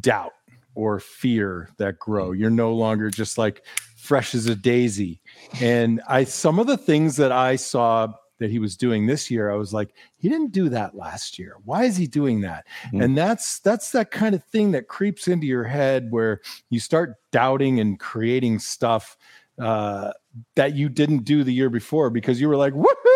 [0.00, 0.32] doubt
[0.74, 2.32] or fear that grow.
[2.32, 3.64] You're no longer just like
[3.96, 5.20] fresh as a daisy.
[5.60, 8.08] And i some of the things that i saw
[8.38, 11.56] that he was doing this year i was like he didn't do that last year.
[11.64, 12.66] Why is he doing that?
[12.92, 13.04] Mhm.
[13.04, 17.14] and that's that's that kind of thing that creeps into your head where you start
[17.30, 19.16] doubting and creating stuff
[19.60, 20.10] uh
[20.56, 23.13] that you didn't do the year before because you were like, woohoo,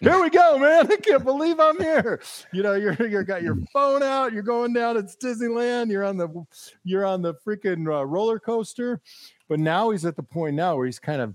[0.00, 0.86] here we go, man.
[0.92, 2.20] I can't believe I'm here.
[2.52, 6.16] You know, you're you got your phone out, you're going down, it's Disneyland, you're on
[6.16, 6.28] the
[6.84, 9.00] you're on the freaking uh, roller coaster.
[9.48, 11.34] But now he's at the point now where he's kind of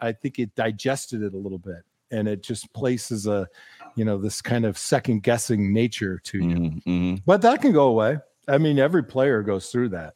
[0.00, 3.48] I think it digested it a little bit and it just places a
[3.94, 6.56] you know this kind of second guessing nature to you.
[6.56, 7.22] Mhm, mhm.
[7.26, 8.18] But that can go away.
[8.46, 10.14] I mean, every player goes through that.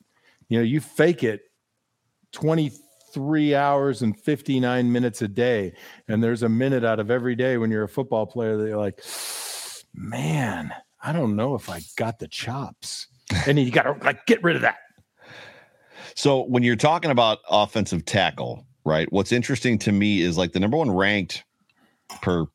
[0.48, 1.42] You know, you fake it
[3.12, 5.74] 23 hours and 59 minutes a day.
[6.08, 8.78] And there's a minute out of every day when you're a football player that you're
[8.78, 9.02] like,
[9.94, 10.72] man,
[11.02, 13.06] I don't know if I got the chops.
[13.46, 14.76] And you got to like get rid of that.
[16.14, 19.10] So when you're talking about offensive tackle, right?
[19.12, 21.44] What's interesting to me is like the number one ranked
[22.20, 22.46] per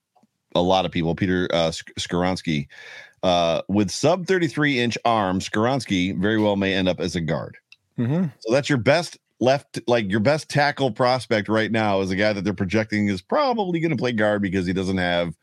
[0.55, 2.67] a lot of people, Peter uh, Sk- Skoronski,
[3.23, 7.57] uh, with sub 33 inch arms, Skoronski very well may end up as a guard.
[7.97, 8.31] Mhm.
[8.39, 12.33] So that's your best left, like your best tackle prospect right now is a guy
[12.33, 15.35] that they're projecting is probably going to play guard because he doesn't have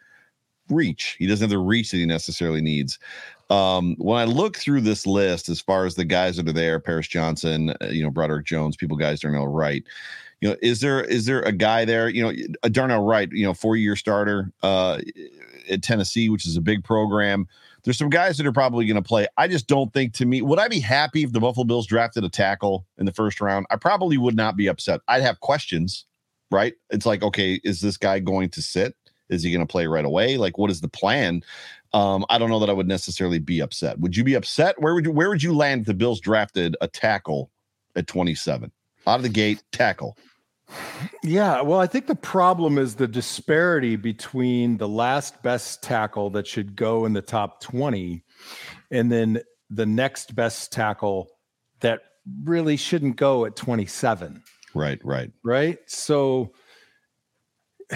[0.70, 1.16] reach.
[1.18, 2.98] He doesn't have the reach that he necessarily needs.
[3.50, 6.80] Um, when I look through this list, as far as the guys that are there,
[6.80, 9.84] Paris Johnson, uh, you know, Broderick Jones, people guys Darnell Wright.
[10.40, 12.08] You know, is there is there a guy there?
[12.08, 15.00] You know, a Darnell Wright, you know, four year starter uh,
[15.70, 17.46] at Tennessee, which is a big program.
[17.84, 19.26] There's some guys that are probably going to play.
[19.36, 22.24] I just don't think to me, would I be happy if the Buffalo Bills drafted
[22.24, 23.66] a tackle in the first round?
[23.70, 25.00] I probably would not be upset.
[25.06, 26.06] I'd have questions,
[26.50, 26.74] right?
[26.90, 28.94] It's like, okay, is this guy going to sit?
[29.28, 30.36] Is he going to play right away?
[30.36, 31.42] Like, what is the plan?
[31.92, 33.98] Um, I don't know that I would necessarily be upset.
[34.00, 34.80] Would you be upset?
[34.80, 37.50] Where would you where would you land if the Bills drafted a tackle
[37.96, 38.70] at 27?
[39.06, 40.16] Out of the gate, tackle.
[41.22, 46.46] Yeah, well, I think the problem is the disparity between the last best tackle that
[46.46, 48.22] should go in the top 20
[48.90, 51.28] and then the next best tackle
[51.80, 52.00] that
[52.44, 54.42] really shouldn't go at 27.
[54.74, 55.30] Right, right.
[55.42, 55.78] Right?
[55.86, 56.52] So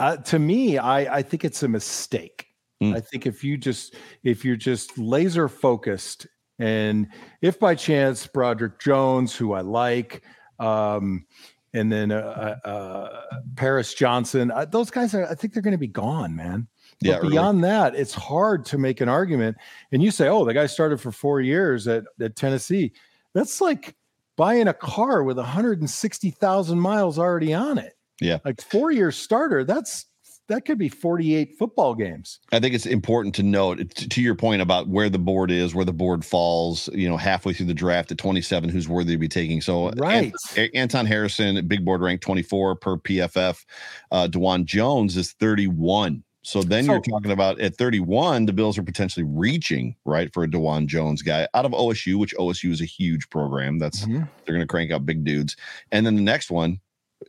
[0.00, 2.46] uh, to me, I, I think it's a mistake.
[2.82, 2.96] Mm.
[2.96, 3.94] I think if you just
[4.24, 6.26] if you're just laser focused
[6.58, 7.08] and
[7.40, 10.22] if by chance Broderick Jones, who I like,
[10.58, 11.26] um,
[11.74, 14.50] and then uh, uh, uh, Paris Johnson.
[14.50, 16.68] Uh, those guys are, I think they're going to be gone, man.
[17.00, 17.68] But yeah, beyond really.
[17.70, 19.56] that, it's hard to make an argument.
[19.90, 22.92] And you say, oh, the guy started for four years at, at Tennessee.
[23.34, 23.96] That's like
[24.36, 27.94] buying a car with 160,000 miles already on it.
[28.20, 28.38] Yeah.
[28.44, 30.06] Like four year starter, that's
[30.48, 32.40] that could be 48 football games.
[32.52, 35.84] I think it's important to note to your point about where the board is, where
[35.84, 39.28] the board falls, you know, halfway through the draft at 27, who's worthy to be
[39.28, 39.60] taking.
[39.60, 40.32] So, right.
[40.74, 43.64] Anton Harrison, big board rank 24 per PFF.
[44.10, 46.22] Uh, Dawand Jones is 31.
[46.44, 50.44] So then so, you're talking about at 31, the Bills are potentially reaching right for
[50.44, 53.78] a Dawand Jones guy out of OSU, which OSU is a huge program.
[53.78, 54.24] That's mm-hmm.
[54.44, 55.56] they're going to crank out big dudes.
[55.90, 56.80] And then the next one,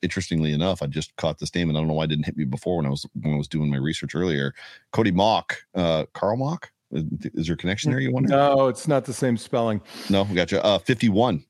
[0.02, 2.38] interestingly enough, I just caught this name, and I don't know why it didn't hit
[2.38, 4.54] me before when I was when I was doing my research earlier.
[4.92, 6.66] Cody Mauch, uh, Carl Mauck.
[6.92, 8.00] Is, there a connection there?
[8.00, 8.30] You wonder?
[8.30, 9.82] No, it's not the same spelling.
[10.10, 10.64] No, we gotcha.
[10.64, 11.44] Uh, fifty-one.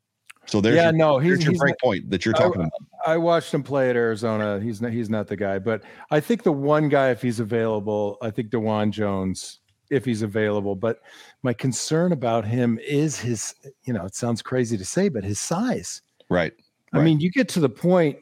[0.48, 2.66] So there's yeah, your, no, he's your he's break not, point that you're talking I,
[2.66, 2.82] about.
[3.06, 4.60] I watched him play at Arizona.
[4.60, 8.18] He's not he's not the guy, but I think the one guy, if he's available,
[8.22, 10.76] I think Dawand Jones, if he's available.
[10.76, 11.00] But
[11.44, 15.40] my concern about him is his, you know, it sounds crazy to say, but his
[15.40, 16.02] size.
[16.30, 16.54] Right.
[16.94, 17.04] I right.
[17.04, 18.18] mean, you get to the point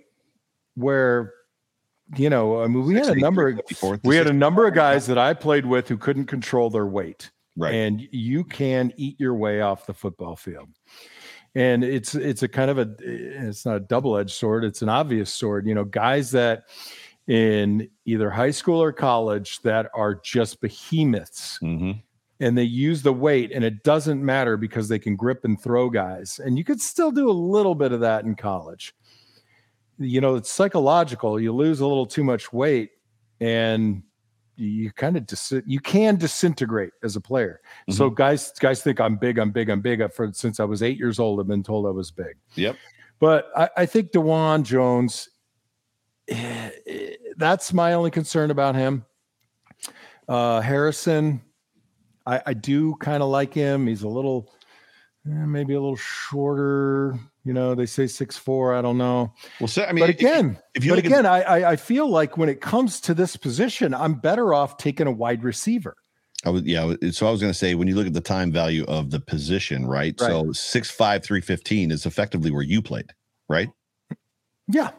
[0.75, 1.33] where
[2.17, 3.61] you know, I mean, we had a number of
[4.03, 7.31] we had a number of guys that I played with who couldn't control their weight.
[7.55, 7.73] Right.
[7.73, 10.69] And you can eat your way off the football field.
[11.55, 15.33] And it's it's a kind of a it's not a double-edged sword, it's an obvious
[15.33, 15.67] sword.
[15.67, 16.63] You know, guys that
[17.27, 21.59] in either high school or college that are just behemoths.
[21.61, 21.99] Mm-hmm.
[22.39, 25.89] And they use the weight, and it doesn't matter because they can grip and throw
[25.89, 26.41] guys.
[26.43, 28.93] And you could still do a little bit of that in college
[29.97, 31.39] you know it's psychological.
[31.39, 32.91] You lose a little too much weight
[33.39, 34.03] and
[34.55, 37.59] you kind of dis- you can disintegrate as a player.
[37.63, 37.93] Mm-hmm.
[37.93, 40.97] so guys guys think i'm big i'm big i'm big for since i was eight
[40.97, 42.37] years old i've been told i was big.
[42.55, 42.75] Yep.
[43.19, 45.29] But i, I think Dawand jones
[46.27, 49.05] eh, eh, that's my only concern about him.
[50.27, 51.41] Uh harrison
[52.25, 53.87] i i do kind of like him.
[53.87, 54.53] He's a little
[55.27, 58.73] eh, maybe a little shorter you know, they say six four.
[58.73, 59.33] I don't know.
[59.59, 62.37] Well, so, I mean, but again, if, if you but again, I, I feel like
[62.37, 65.95] when it comes to this position, I'm better off taking a wide receiver.
[66.45, 66.93] I was yeah.
[67.11, 69.19] So I was going to say when you look at the time value of the
[69.19, 70.15] position, right?
[70.19, 70.29] right.
[70.29, 73.13] So six five three fifteen is effectively where you played,
[73.49, 73.69] right?
[74.67, 74.91] Yeah.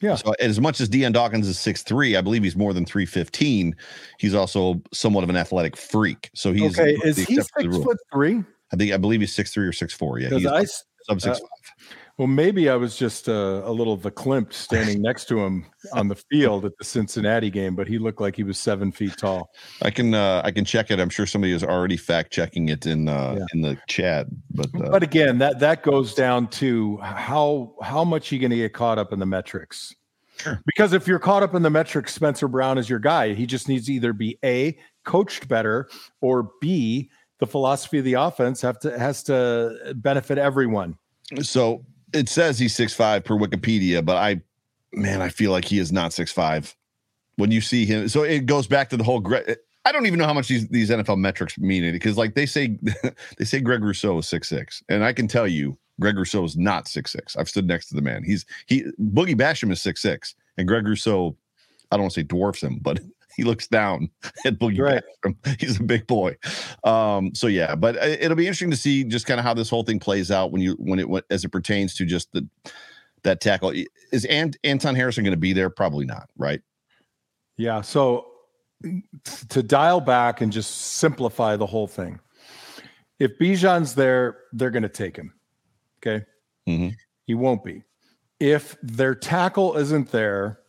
[0.00, 0.14] Yeah.
[0.14, 3.06] So as much as Dion Dawkins is six three, I believe he's more than three
[3.06, 3.74] fifteen.
[4.18, 6.30] He's also somewhat of an athletic freak.
[6.34, 6.96] So he's okay.
[7.04, 8.44] Is he six foot three?
[8.72, 10.18] I think I believe he's six three or six four.
[10.18, 10.64] Yeah, he's I,
[11.08, 11.94] sub six uh, five.
[12.18, 16.16] Well, maybe I was just uh, a little verklempt standing next to him on the
[16.16, 19.52] field at the Cincinnati game, but he looked like he was seven feet tall.
[19.82, 20.98] I can uh, I can check it.
[20.98, 23.46] I'm sure somebody is already fact checking it in uh, yeah.
[23.54, 24.26] in the chat.
[24.50, 28.56] But uh, but again, that that goes down to how how much you going to
[28.56, 29.94] get caught up in the metrics.
[30.38, 30.60] Sure.
[30.66, 33.34] Because if you're caught up in the metrics, Spencer Brown is your guy.
[33.34, 35.88] He just needs to either be a coached better
[36.20, 40.96] or b the philosophy of the offense have to has to benefit everyone.
[41.42, 44.40] So it says he's six five per Wikipedia, but I,
[44.92, 46.74] man, I feel like he is not six five.
[47.36, 49.24] When you see him, so it goes back to the whole.
[49.84, 52.46] I don't even know how much these these NFL metrics mean it because like they
[52.46, 52.76] say
[53.38, 56.56] they say Greg Rousseau is six six, and I can tell you Greg Rousseau is
[56.56, 57.36] not six six.
[57.36, 58.24] I've stood next to the man.
[58.24, 61.36] He's he Boogie Basham is six six, and Greg Rousseau,
[61.92, 62.98] I don't want to say dwarfs him, but
[63.38, 64.10] he looks down
[64.44, 65.02] at Boogie right.
[65.24, 65.60] Basham.
[65.60, 66.36] He's a big boy.
[66.84, 69.70] Um, so yeah, but uh, it'll be interesting to see just kind of how this
[69.70, 72.46] whole thing plays out when you when it as it pertains to just the
[73.22, 73.72] that tackle.
[74.12, 75.70] Is Ant, Anton Harrison going to be there?
[75.70, 76.60] Probably not, right?
[77.56, 77.80] Yeah.
[77.80, 78.26] So
[79.48, 82.20] to dial back and just simplify the whole thing.
[83.18, 85.32] If Bijan's there, they're going to take him.
[85.98, 86.24] Okay.
[86.68, 86.90] Mm-hmm.
[87.26, 87.82] He won't be.
[88.40, 90.60] If their tackle isn't there,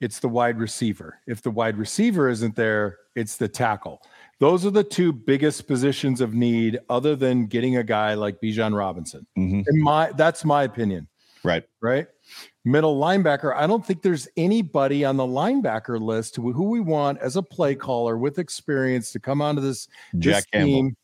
[0.00, 1.20] it's the wide receiver.
[1.26, 4.02] If the wide receiver isn't there, it's the tackle.
[4.40, 8.76] Those are the two biggest positions of need, other than getting a guy like Bijan
[8.76, 9.26] Robinson.
[9.38, 9.64] Mhm.
[9.66, 11.08] In my that's my opinion
[11.44, 11.64] Right.
[11.82, 12.06] right?
[12.64, 13.54] Middle linebacker.
[13.54, 17.42] I don't think there's anybody on the linebacker list who, who we want as a
[17.42, 19.86] play caller with experience to come onto this,
[20.18, 20.96] Jack this team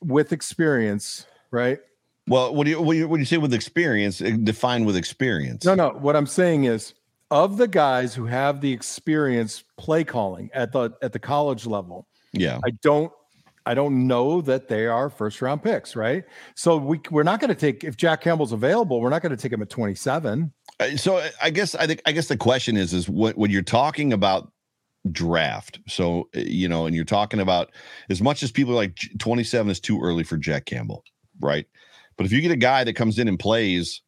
[0.00, 1.80] with experience, right?
[2.28, 4.18] Well, what do you what do you, what do you say with experience?
[4.18, 5.64] Define with experience.
[5.64, 5.90] No, no.
[5.90, 6.94] What I'm saying is,
[7.32, 12.06] of the guys who have the experience play calling at the at the college level,
[12.32, 12.60] Yeah.
[12.64, 13.10] I don't.
[13.64, 16.24] I don't know that they are first round picks, right?
[16.56, 19.40] So we we're not going to take if Jack Campbell's available, we're not going to
[19.40, 20.52] take him at 27.
[20.80, 23.50] Uh, So uh, I guess I think I guess the question is is what when
[23.52, 24.50] you're talking about
[25.10, 25.78] draft.
[25.88, 27.70] So uh, you know, and you're talking about
[28.10, 31.04] as much as people are like 27 is too early for Jack Campbell,
[31.40, 31.66] right?
[32.16, 34.02] But if you get a guy that comes in and plays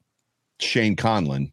[0.58, 1.52] Shane Conlan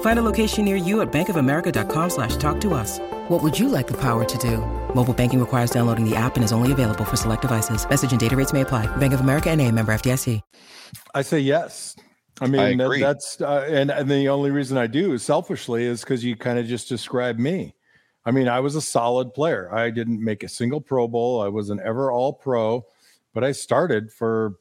[0.00, 2.98] Find a location near you at bankofamerica.com slash talk to us.
[3.28, 4.58] What would you like the power to do?
[4.94, 7.88] Mobile banking requires downloading the app and is only available for select devices.
[7.88, 8.86] Message and data rates may apply.
[8.96, 10.40] Bank of America and a member FDIC.
[11.14, 11.94] I say yes.
[12.40, 13.00] I mean, that- agree.
[13.00, 16.58] that's uh, and and the only reason I do is selfishly is because you kind
[16.58, 17.74] of just described me.
[18.24, 19.72] I mean, I was a solid player.
[19.74, 21.42] I didn't make a single Pro Bowl.
[21.42, 22.86] I wasn't ever All Pro,
[23.34, 24.54] but I started for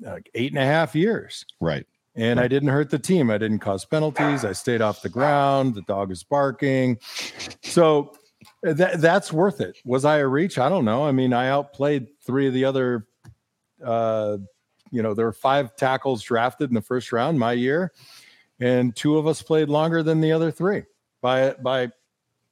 [0.00, 1.86] like eight and a half years, Right.
[2.14, 3.30] And I didn't hurt the team.
[3.30, 4.44] I didn't cause penalties.
[4.44, 5.74] I stayed off the ground.
[5.74, 6.98] The dog is barking,
[7.62, 8.14] so
[8.62, 9.78] that that's worth it.
[9.84, 10.58] Was I a reach?
[10.58, 11.04] I don't know.
[11.04, 13.06] I mean, I outplayed three of the other.
[13.84, 14.38] Uh,
[14.90, 17.92] you know, there were five tackles drafted in the first round my year,
[18.60, 20.84] and two of us played longer than the other three
[21.22, 21.90] by by a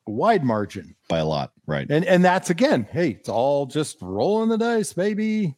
[0.07, 0.97] wide margin.
[1.09, 1.53] By a lot.
[1.67, 1.87] Right.
[1.91, 5.57] And and that's again, hey, it's all just rolling the dice, baby.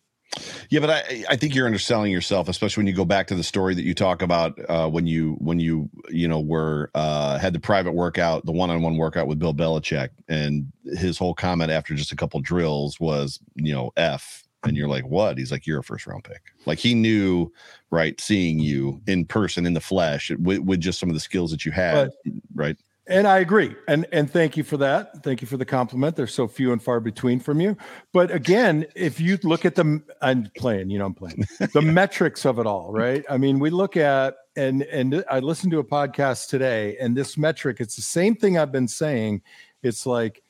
[0.70, 3.42] Yeah, but I I think you're underselling yourself, especially when you go back to the
[3.42, 7.52] story that you talk about uh, when you when you you know were uh, had
[7.52, 12.12] the private workout, the one-on-one workout with Bill Belichick, and his whole comment after just
[12.12, 15.36] a couple drills was you know f, and you're like what?
[15.36, 16.42] He's like you're a first round pick.
[16.64, 17.52] Like he knew,
[17.90, 18.18] right?
[18.20, 21.66] Seeing you in person in the flesh with, with just some of the skills that
[21.66, 22.10] you had,
[22.54, 22.78] right?
[23.08, 23.74] And I agree.
[23.88, 25.24] And and thank you for that.
[25.24, 26.14] Thank you for the compliment.
[26.14, 27.76] They're so few and far between from you.
[28.12, 32.44] But again, if you look at the I'm playing, you know, I'm playing the metrics
[32.44, 33.24] of it all, right?
[33.28, 37.36] I mean, we look at and and I listened to a podcast today, and this
[37.36, 39.42] metric, it's the same thing I've been saying.
[39.82, 40.42] It's like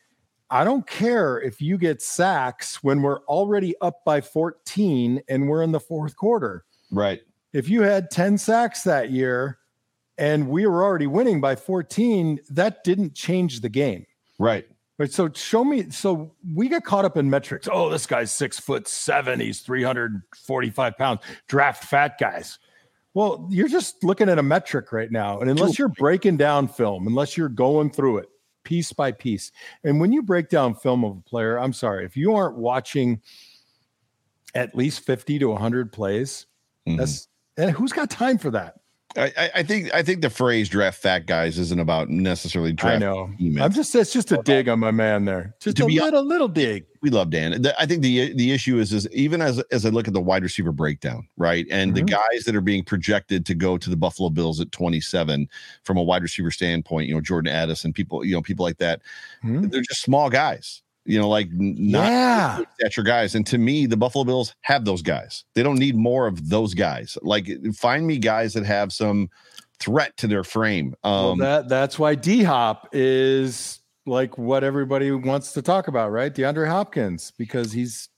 [0.51, 5.63] I don't care if you get sacks when we're already up by 14 and we're
[5.63, 6.67] in the fourth quarter.
[6.91, 7.23] Right.
[7.55, 9.59] If you had 10 sacks that year
[10.23, 14.07] and we were already winning by 14, that didn't change the game.
[14.39, 14.67] Right.
[14.99, 15.11] Right.
[15.11, 15.91] So show me.
[15.91, 17.69] So we get caught up in metrics.
[17.71, 19.41] Oh, this guy's six foot seven.
[19.41, 21.21] He's 345 pounds.
[21.49, 22.61] Draft fat guys.
[23.15, 25.41] Well, you're just looking at a metric right now.
[25.41, 28.29] And unless you're breaking down film, unless you're going through it
[28.63, 29.51] piece by piece,
[29.83, 33.21] and when you break down film of a player, I'm sorry, if you aren't watching
[34.55, 36.47] at least 50 to 100 plays,
[36.87, 36.99] Mhm.
[36.99, 38.77] that's and who's got time for that?
[39.17, 42.97] I, I- think I think the phrase "draft fat guys" isn't about necessarily draft.
[42.97, 43.31] I know.
[43.39, 43.61] teammates.
[43.65, 45.55] I'm just it's just a dig on my man there.
[45.61, 46.87] Just To a little little dig.
[47.03, 47.61] we love Dan.
[47.63, 50.21] The- I think the the issue is is even as as I look at the
[50.21, 52.11] wide receiver breakdown, right, and the Mhm.
[52.11, 55.49] guys that are being projected to go to the Buffalo Bills at 27
[55.85, 59.03] from a wide receiver standpoint, you know, Jordan Addison, people, you know, people like that,
[59.43, 59.69] Hmm?
[59.69, 62.57] they're just small guys, you know, like not Yeah.
[62.59, 63.35] big stature guys.
[63.35, 65.45] And to me, the Buffalo Bills have those guys.
[65.55, 67.19] They don't need more of those guys.
[67.23, 69.29] Like find me guys that have some
[69.81, 70.95] threat to their frame.
[71.03, 76.11] Well, Um, that that's why D Hop is like what everybody wants to talk about,
[76.13, 76.33] right?
[76.33, 78.09] DeAndre Hopkins, because he's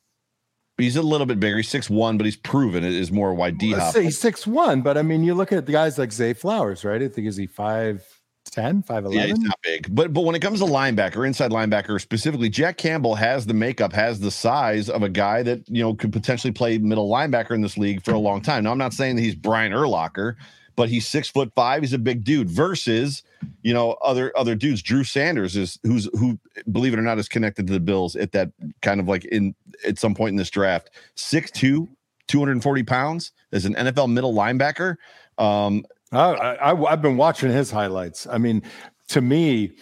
[0.76, 1.56] he's a little bit bigger.
[1.58, 3.94] He's six one, but he's proven it is more why D Hop.
[3.96, 7.00] he's six one, but I mean, you look at the guys like Zay Flowers, right?
[7.02, 8.13] I think is he five
[8.50, 9.94] ten, five Yeah, he's not big.
[9.94, 13.92] But but when it comes to linebacker, inside linebacker specifically, Jack Campbell has the makeup,
[13.92, 17.60] has the size of a guy that you know could potentially play middle linebacker in
[17.60, 18.64] this league for a long time.
[18.64, 20.36] Now, I'm not saying that he's Brian Urlacher,
[20.76, 21.82] but he's six foot five.
[21.82, 22.48] He's a big dude.
[22.48, 23.22] Versus,
[23.62, 24.82] you know, other other dudes.
[24.82, 26.38] Drew Sanders is who's who,
[26.70, 28.50] believe it or not, is connected to the Bills at that
[28.82, 29.54] kind of like in
[29.86, 30.90] at some point in this draft.
[31.16, 31.88] 6'2",
[32.28, 34.96] 240 pounds as an NFL middle linebacker.
[35.38, 38.26] Um, I, I, I've been watching his highlights.
[38.26, 38.62] I mean,
[39.08, 39.76] to me,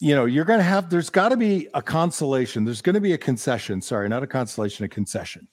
[0.00, 2.64] you know, you're going to have, there's got to be a consolation.
[2.64, 3.80] There's going to be a concession.
[3.80, 5.48] Sorry, not a consolation, a concession.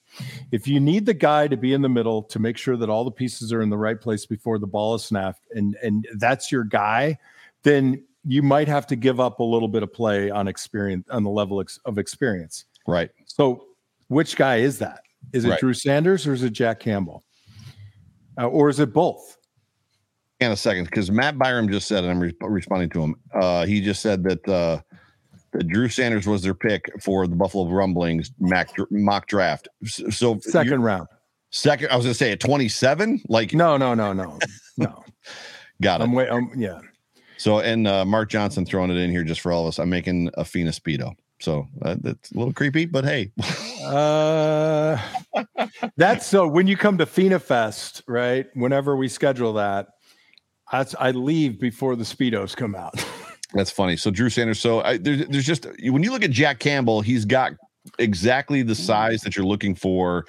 [0.52, 3.06] If you need the guy to be in the middle to make sure that all
[3.06, 6.52] the pieces are in the right place before the ball is snapped, and and that's
[6.52, 7.18] your guy,
[7.64, 11.24] then you might have to give up a little bit of play on experience on
[11.24, 12.66] the level of experience.
[12.86, 13.10] Right.
[13.26, 13.68] So,
[14.10, 15.04] which guy is that?
[15.34, 15.60] Is it right.
[15.60, 17.24] Drew Sanders or is it Jack Campbell?
[18.38, 19.38] Uh, or is it both?
[20.42, 23.16] In a second, because Matt Byram just said, and I'm re- responding to him.
[23.32, 24.82] Uh, he just said that uh,
[25.52, 29.68] that Drew Sanders was their pick for the Buffalo Rumblings mock, mock draft.
[29.86, 31.08] So second round,
[31.52, 31.90] second.
[31.92, 33.22] I was going to say at 27.
[33.30, 34.40] Like no, no, no, no,
[34.78, 35.04] no.
[35.80, 36.06] Got it.
[36.06, 36.30] I'm wait.
[36.30, 36.80] Um, yeah.
[37.38, 39.78] So and uh, Mark Johnson throwing it in here just for all of us.
[39.78, 41.14] I'm making a Fina speedo.
[41.40, 43.32] So uh, that's a little creepy, but hey.
[43.84, 44.98] uh,
[45.98, 48.48] that's so when you come to Fina Fest, right?
[48.54, 49.90] Whenever we schedule that,
[50.72, 53.04] I, I leave before the speedos come out.
[53.54, 53.98] that's funny.
[53.98, 54.60] So Drew Sanders.
[54.60, 57.54] So I, there's, there's just when you look at Jack Campbell, he's got
[58.00, 58.78] exactly the mm.
[58.78, 60.26] size that you're looking for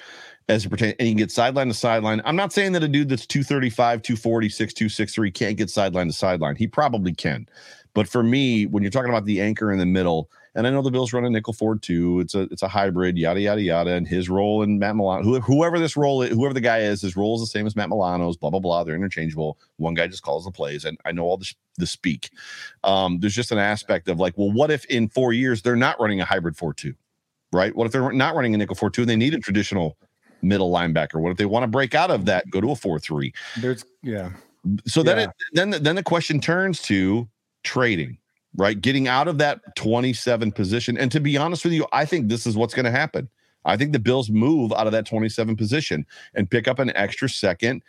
[0.48, 2.20] as it pertains, and he can get sideline to sideline.
[2.24, 6.12] I'm not saying that a dude that's 235, 240, 6'2, 6'3 can't get sideline to
[6.12, 6.56] sideline.
[6.56, 7.48] He probably can.
[7.94, 10.82] But for me, when you're talking about the anchor in the middle, and I know
[10.82, 12.20] the Bills run a nickel forward too.
[12.20, 13.90] It's a it's a hybrid, yada yada yada.
[13.92, 17.16] And his role and Matt Milano, whoever this role, is, whoever the guy is, his
[17.16, 18.36] role is the same as Matt Milano's.
[18.36, 18.84] Blah blah blah.
[18.84, 19.58] They're interchangeable.
[19.76, 22.30] One guy just calls the plays, and I know all the the speak.
[22.84, 25.98] Um, there's just an aspect of like, well, what if in four years they're not
[26.00, 26.94] running a hybrid four two,
[27.52, 27.74] right?
[27.74, 29.96] What if they're not running a nickel four two and they need a traditional
[30.42, 31.20] middle linebacker?
[31.20, 33.32] What if they want to break out of that, go to a four three?
[33.58, 34.30] There's yeah.
[34.86, 35.24] So then yeah.
[35.24, 37.26] it then then the question turns to
[37.64, 38.18] trading
[38.56, 38.80] right?
[38.80, 40.98] Getting out of that 27 position.
[40.98, 43.28] And to be honest with you, I think this is what's going to happen.
[43.64, 47.28] I think the Bills move out of that 27 position and pick up an extra
[47.28, 47.82] second.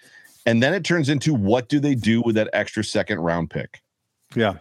[0.46, 3.82] And then it turns into what do they do with that extra second round pick?
[4.36, 4.56] Yeah.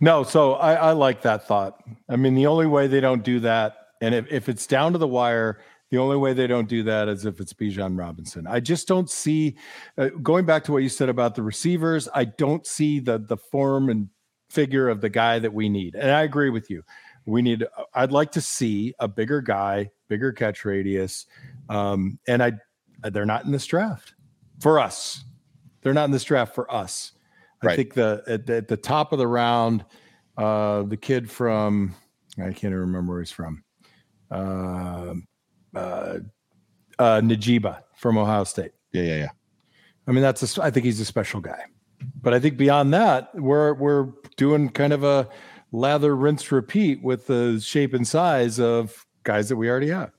[0.00, 1.82] No, so I, I like that thought.
[2.08, 4.98] I mean, the only way they don't do that, and if, if it's down to
[4.98, 8.46] the wire, the only way they don't do that is if it's Bijan Robinson.
[8.46, 9.56] I just don't see,
[9.98, 13.36] uh, going back to what you said about the receivers, I don't see the the
[13.36, 14.08] form and
[14.50, 15.94] figure of the guy that we need.
[15.94, 16.82] And I agree with you.
[17.26, 21.26] We need, I'd like to see a bigger guy, bigger catch radius.
[21.68, 22.52] Um, and I,
[23.02, 24.14] they're not in this draft
[24.60, 25.24] for us.
[25.82, 27.12] They're not in this draft for us.
[27.62, 27.76] I right.
[27.76, 29.84] think the at, the at, the top of the round,
[30.36, 31.94] uh, the kid from,
[32.38, 33.62] I can't even remember where he's from.
[34.30, 35.14] Uh,
[35.74, 36.18] uh,
[36.98, 38.72] uh, Njigba from Ohio State.
[38.92, 39.28] Yeah, yeah, yeah.
[40.06, 41.64] I mean, that's a, I think he's a special guy.
[42.22, 45.28] But I think beyond that, we're we're doing kind of a
[45.72, 50.12] lather, rinse, repeat with the shape and size of guys that we already have.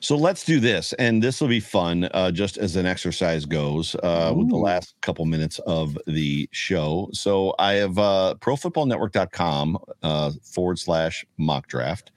[0.00, 3.94] So let's do this, and this will be fun, uh, just as an exercise goes,
[4.02, 7.08] uh, with the last couple minutes of the show.
[7.12, 12.10] So I have uh, ProFootballNetwork.com uh, forward slash mock draft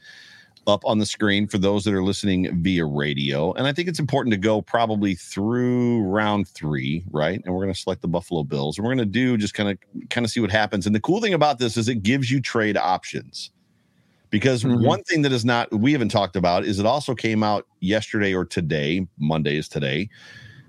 [0.67, 3.53] up on the screen for those that are listening via radio.
[3.53, 7.41] And I think it's important to go probably through round three, right?
[7.43, 9.69] And we're going to select the Buffalo Bills, and we're going to do just kind
[9.69, 9.77] of
[10.09, 10.85] kind of see what happens.
[10.85, 13.51] And the cool thing about this is it gives you trade options.
[14.29, 14.83] Because mm-hmm.
[14.83, 18.33] one thing that is not we haven't talked about is it also came out yesterday
[18.33, 20.09] or today, Monday is today,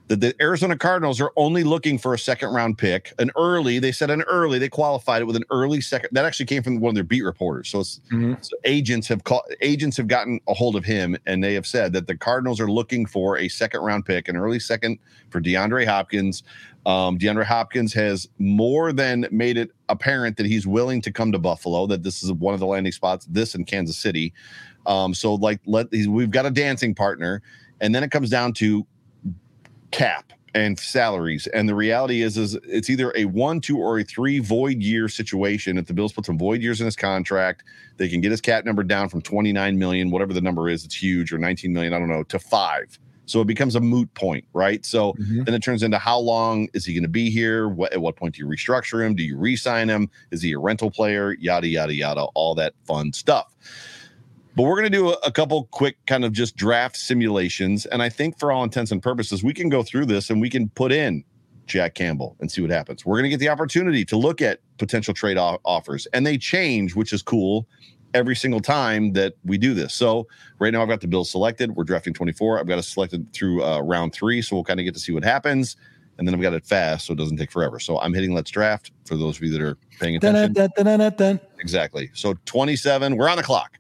[0.09, 3.79] that the Arizona Cardinals are only looking for a second round pick, an early.
[3.79, 4.59] They said an early.
[4.59, 6.11] They qualified it with an early second.
[6.13, 7.71] That actually came from one of their beat reporters.
[7.71, 8.35] So, mm-hmm.
[8.41, 11.95] so agents have called agents have gotten a hold of him, and they have said
[11.95, 14.99] that the Cardinals are looking for a second round pick, an early second
[15.31, 16.43] for DeAndre Hopkins.
[16.85, 21.39] Um, DeAndre Hopkins has more than made it apparent that he's willing to come to
[21.39, 21.87] Buffalo.
[21.87, 23.27] That this is one of the landing spots.
[23.31, 24.35] This in Kansas City.
[24.85, 27.41] Um, so like let we've got a dancing partner,
[27.81, 28.87] and then it comes down to
[29.95, 31.47] cap and salaries.
[31.49, 35.09] And the reality is, is it's either a one, two, or a three void year
[35.09, 35.79] situation.
[35.79, 37.65] If the Bills put some void years in his contract,
[37.97, 40.95] they can get his cap number down from 29 million, whatever the number is, it's
[40.95, 42.99] huge, or 19 million, I don't know, to five.
[43.27, 44.85] So it becomes a moot point, right?
[44.85, 45.45] So mm-hmm.
[45.45, 47.69] then it turns into how long is he going to be here?
[47.69, 49.15] What, at what point do you restructure him?
[49.15, 50.11] Do you re-sign him?
[50.31, 51.35] Is he a rental player?
[51.41, 53.55] Yada yada yada, all that fun stuff.
[54.57, 57.87] But we're going to do a, a, couple quick kind of just draft simulations.
[57.87, 60.49] And I think for all intents and purposes, we can go through this and we
[60.49, 61.25] can put in
[61.67, 63.05] Jack Campbell and see what happens.
[63.05, 66.95] We're going to get the opportunity to look at potential trade offers, and they change,
[66.95, 67.67] which is cool
[68.13, 69.93] every single time that we do this.
[69.93, 70.29] So
[70.61, 71.75] right now I've got the Bills selected.
[71.75, 72.61] We're drafting 24.
[72.61, 74.41] I've got it selected through uh, round three.
[74.41, 75.77] So we'll kind of get to see what happens.
[76.17, 77.81] and then I've got it fast, so it doesn't take forever.
[77.81, 80.53] So I'm hitting let's draft for those of you that are paying attention.
[80.53, 81.41] dun, dun, dun.
[81.59, 82.09] Exactly.
[82.15, 83.79] So 27, we're on the clock.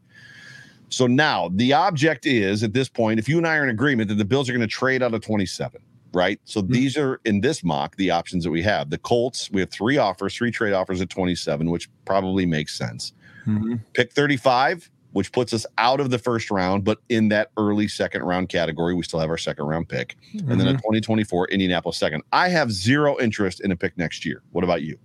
[0.94, 4.08] So now the object is at this point, if you and I are in agreement
[4.10, 5.82] that the Bills are going to trade out of 27,
[6.12, 6.40] right?
[6.44, 8.90] So these are in this mock the options that we have.
[8.90, 13.12] The Colts, we have three offers, three trade offers at 27, which probably makes sense.
[13.44, 13.80] Mhm.
[13.94, 18.22] Pick 35, which puts us out of the first round, but in that early second
[18.22, 20.16] round category, we still have our second round pick.
[20.48, 22.22] And then a 2024 Indianapolis second.
[22.32, 24.42] I have zero interest in a pick next year.
[24.52, 24.96] What about you?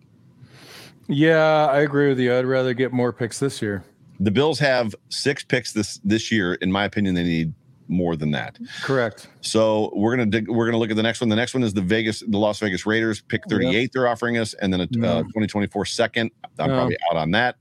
[1.08, 2.38] Yeah, I agree with you.
[2.38, 3.84] I'd rather get more picks this year.
[4.20, 6.56] The Bills have six picks this this year.
[6.56, 7.54] In my opinion, they need
[7.88, 8.60] more than that.
[8.84, 9.28] Correct.
[9.42, 11.30] So we're gonna dig, we're gonna look at the next one.
[11.30, 13.92] The next one is the Vegas, the Las Vegas Raiders pick 38.
[13.94, 15.08] They're offering us, and then a Yeah.
[15.12, 16.32] uh, 2024 second.
[16.60, 16.76] I'm Yeah.
[16.76, 17.56] probably out on that.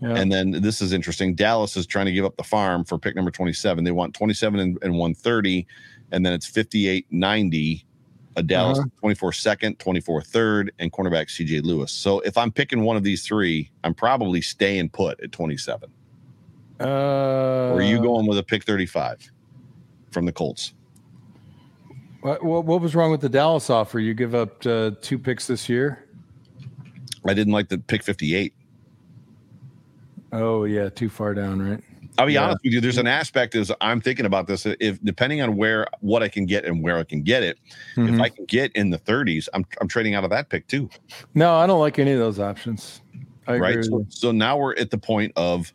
[0.00, 0.14] Yeah.
[0.16, 1.34] And then this is interesting.
[1.34, 3.82] Dallas is trying to give up the farm for pick number 27.
[3.84, 5.66] They want 27 and, and 130,
[6.12, 7.84] and then it's 58 90.
[8.36, 8.88] A Dallas Uh-huh.
[9.00, 11.90] 24 second, 24 third, and cornerback CJ Lewis.
[11.90, 15.90] So if I'm picking one of these three, I'm probably staying put at 27.
[16.80, 19.30] uh, or are you going with a pick 35
[20.10, 20.74] from the Colts?
[22.20, 23.98] What, what, what was wrong with the Dallas offer?
[24.00, 26.04] You give up uh, two picks this year.
[27.26, 28.52] I didn't like the pick 58.
[30.32, 31.82] Oh yeah, too far down, right?
[32.18, 32.44] I'll be Yeah.
[32.44, 32.80] honest with you.
[32.80, 34.66] There's an aspect is I'm thinking about this.
[34.66, 37.58] If depending on where what I can get and where I can get it,
[37.96, 38.20] if Mhm.
[38.20, 40.88] I can get in the 30s, I'm I'm trading out of that pick too.
[41.34, 43.00] No, I don't like any of those options.
[43.46, 43.84] I right.
[43.84, 45.72] So, so now we're at the point of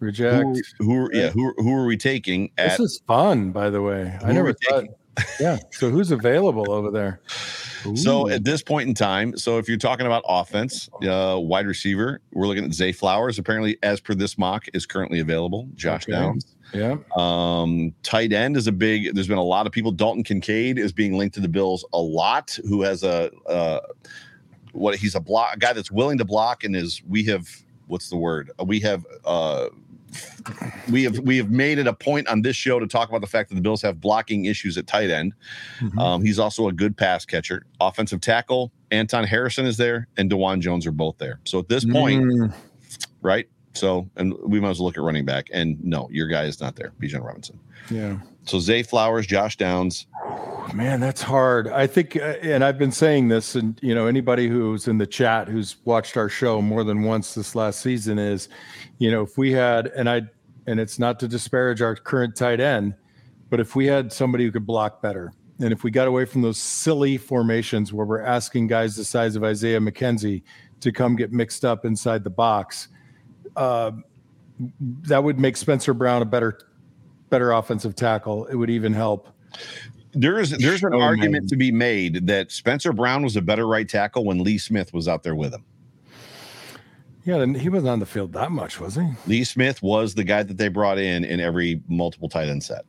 [0.00, 0.44] Reject.
[0.78, 4.16] who, who are- yeah who who are we taking This is fun, by the way.
[4.22, 4.80] I never thought.
[4.82, 4.94] taking?
[5.40, 5.58] Yeah.
[5.70, 7.20] So who's available over there?
[7.94, 9.36] so at this point in time.
[9.36, 13.38] So if you're talking about offense, uh, wide receiver, we're looking at Zay Flowers.
[13.38, 15.68] Apparently, as per this mock, is currently available.
[15.74, 16.12] Josh Okay.
[16.12, 16.56] Downs.
[16.74, 16.96] yeah.
[17.16, 19.14] Um, tight end is a big.
[19.14, 19.92] There's been a lot of people.
[19.92, 22.58] Dalton Kincaid is being linked to the Bills a lot.
[22.68, 23.80] Who has a uh,
[24.72, 24.96] what?
[24.96, 27.00] He's a block a guy that's willing to block and is.
[27.06, 27.48] We have
[27.86, 28.50] what's the word?
[28.64, 29.06] We have.
[29.24, 29.68] uh
[30.90, 33.26] we have we have made it a point on this show to talk about the
[33.26, 35.34] fact that the Bills have blocking issues at tight end.
[35.80, 35.98] Mhm.
[35.98, 37.64] Um, he's also a good pass catcher.
[37.80, 41.40] Offensive tackle, Anton Harrison is there, and Dawand Jones are both there.
[41.44, 42.54] So at this point, Mm,
[43.22, 43.48] right?
[43.74, 45.48] So, and we might as well look at running back.
[45.52, 47.58] And no, your guy is not there, Bijan Robinson.
[47.90, 48.18] yeah.
[48.48, 50.06] So Zay Flowers, Josh Downs.
[50.74, 51.68] Man, that's hard.
[51.68, 55.06] I think, uh, and I've been saying this, and you know, anybody who's in the
[55.06, 58.48] chat who's watched our show more than once this last season is,
[58.98, 60.22] you know, if we had, and I,
[60.66, 62.94] and it's not to disparage our current tight end,
[63.48, 66.42] but if we had somebody who could block better, and if we got away from
[66.42, 70.42] those silly formations where we're asking guys the size of Isaiah McKenzie
[70.80, 72.88] to come get mixed up inside the box,
[73.56, 73.92] uh,
[74.80, 76.58] that would make Spencer Brown a better,
[77.30, 78.46] better offensive tackle.
[78.46, 79.28] It would even help.
[80.12, 81.48] There is there's an Oh, argument man.
[81.48, 85.06] to be made that Spencer Brown was a better right tackle when Lee Smith was
[85.06, 85.64] out there with him.
[87.24, 89.06] Yeah, and he wasn't on the field that much, was he?
[89.26, 92.86] Lee Smith was the guy that they brought in in every multiple tight end set.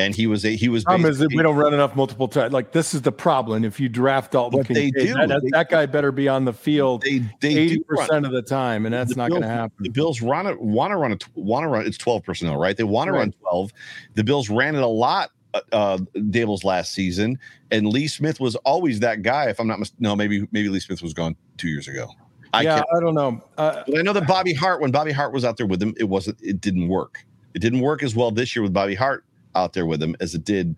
[0.00, 2.52] And he was a he was Problem is we don't run enough multiple times.
[2.52, 3.64] Like this is the problem.
[3.64, 5.14] If you draft Dalton they do.
[5.14, 8.86] that, that- They- that guy better be on the field eighty percent of the time,
[8.86, 9.76] and that's not going to happen.
[9.80, 11.86] The Bills run it, want to run it, want to run.
[11.86, 12.76] It's twelve personnel, right?
[12.76, 13.72] They want to run twelve.
[14.14, 15.30] The Bills ran it a lot.
[15.52, 17.36] Uh, uh, Daboll's last season,
[17.72, 19.48] and Lee Smith was always that guy.
[19.48, 22.08] If I'm not mis- no, maybe maybe Lee Smith was gone two years ago.
[22.54, 22.86] I yeah, can't.
[22.96, 23.42] I don't know.
[23.58, 25.92] Uh, But I know that Bobby Hart, when Bobby Hart was out there with him,
[25.98, 26.38] it wasn't.
[26.40, 27.24] It didn't work.
[27.54, 29.24] It didn't work as well this year with Bobby Hart
[29.54, 30.76] out there with him as it did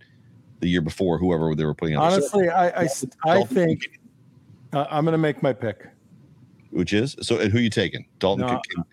[0.60, 1.18] the year before.
[1.18, 2.12] Whoever they were putting on.
[2.12, 2.88] honestly, I I,
[3.26, 3.80] I think
[4.72, 5.86] uh, I'm going to make my pick.
[6.70, 7.38] which is so.
[7.38, 8.06] And who you taking?
[8.18, 8.46] Dalton.
[8.46, 8.84] No, Kincaid?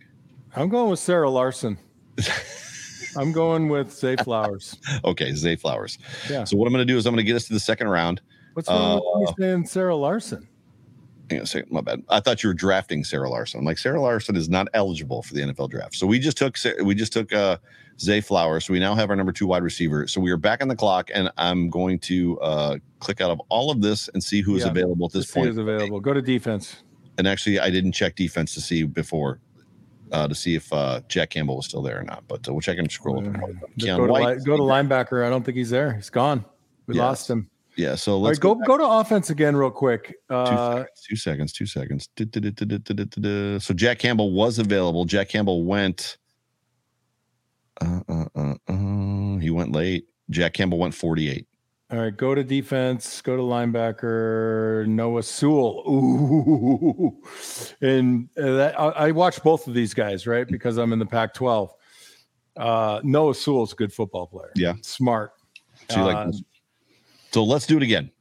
[0.55, 1.77] I'm going with Sarah Larson.
[3.17, 4.77] I'm going with Zay Flowers.
[5.03, 5.97] Okay, Zay Flowers.
[6.30, 6.43] Yeah.
[6.43, 7.88] So what I'm going to do is I'm going to get us to the second
[7.88, 8.21] round.
[8.53, 10.47] What's wrong Uh, with saying Sarah Larson?
[11.38, 12.01] On a second, my bad.
[12.09, 13.59] I thought you were drafting Sarah Larson.
[13.59, 15.95] I'm like Sarah Larson is not eligible for the NFL draft.
[15.95, 17.57] So we just took we just took uh
[17.99, 18.65] Zay Flowers.
[18.65, 20.07] So we now have our number two wide receiver.
[20.07, 23.39] So we are back on the clock, and I'm going to uh click out of
[23.49, 25.59] all of this and see who is Yeah, available at this This is point.
[25.59, 25.99] available.
[25.99, 26.84] Go to defense.
[27.17, 29.39] And actually, I didn't check defense to see before
[30.11, 32.23] uh to see if uh Jack Campbell was still there or not.
[32.27, 33.25] But uh, which I can scroll up.
[33.77, 35.25] Just Keon go, to, go to linebacker.
[35.25, 35.93] I don't think he's there.
[35.93, 36.43] He's gone.
[36.88, 37.01] We Yes.
[37.01, 37.49] lost him.
[37.80, 37.95] Yeah.
[37.95, 40.09] So let's right, go back go to offense again, real quick.
[40.30, 43.63] Two Uh, seconds, two seconds, two seconds.
[43.65, 45.05] So Jack Campbell was available.
[45.05, 46.17] Jack Campbell went.
[47.80, 50.07] Uh, uh, uh, uh, he went late.
[50.30, 51.47] Jack Campbell went 48.
[51.91, 53.21] all right, go to defense.
[53.21, 54.86] Go to linebacker.
[54.86, 55.84] Noah Sewell.
[55.89, 57.23] Ooh,
[57.82, 60.45] and uh, that, I, I watch both of these guys, right?
[60.45, 61.69] Because I'm in the Pac-12.
[62.57, 64.51] Uh, Noah Sewell's a good football player.
[64.57, 64.73] Yeah.
[64.82, 65.32] smart.
[65.89, 66.32] So you like Uh?
[67.32, 68.11] So let's do it again.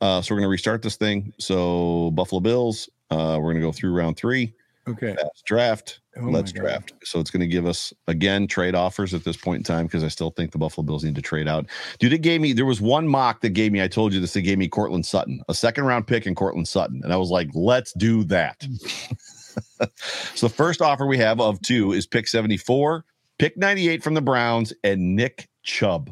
[0.00, 1.32] Uh, so we're going to restart this thing.
[1.38, 2.88] So Buffalo Bills.
[3.10, 4.54] Uh, we're going to go through round three.
[4.88, 5.14] Okay.
[5.14, 6.00] Fast draft.
[6.16, 6.92] Oh let's draft.
[7.04, 10.02] So it's going to give us again trade offers at this point in time because
[10.02, 11.66] I still think the Buffalo Bills need to trade out.
[11.98, 13.82] Dude, it gave me there was one mock that gave me.
[13.82, 14.32] I told you this.
[14.32, 17.30] They gave me Courtland Sutton, a second round pick in Courtland Sutton, and I was
[17.30, 18.62] like, let's do that.
[20.34, 23.04] so the first offer we have of two is pick seventy four,
[23.38, 26.10] pick ninety eight from the Browns, and Nick Chubb.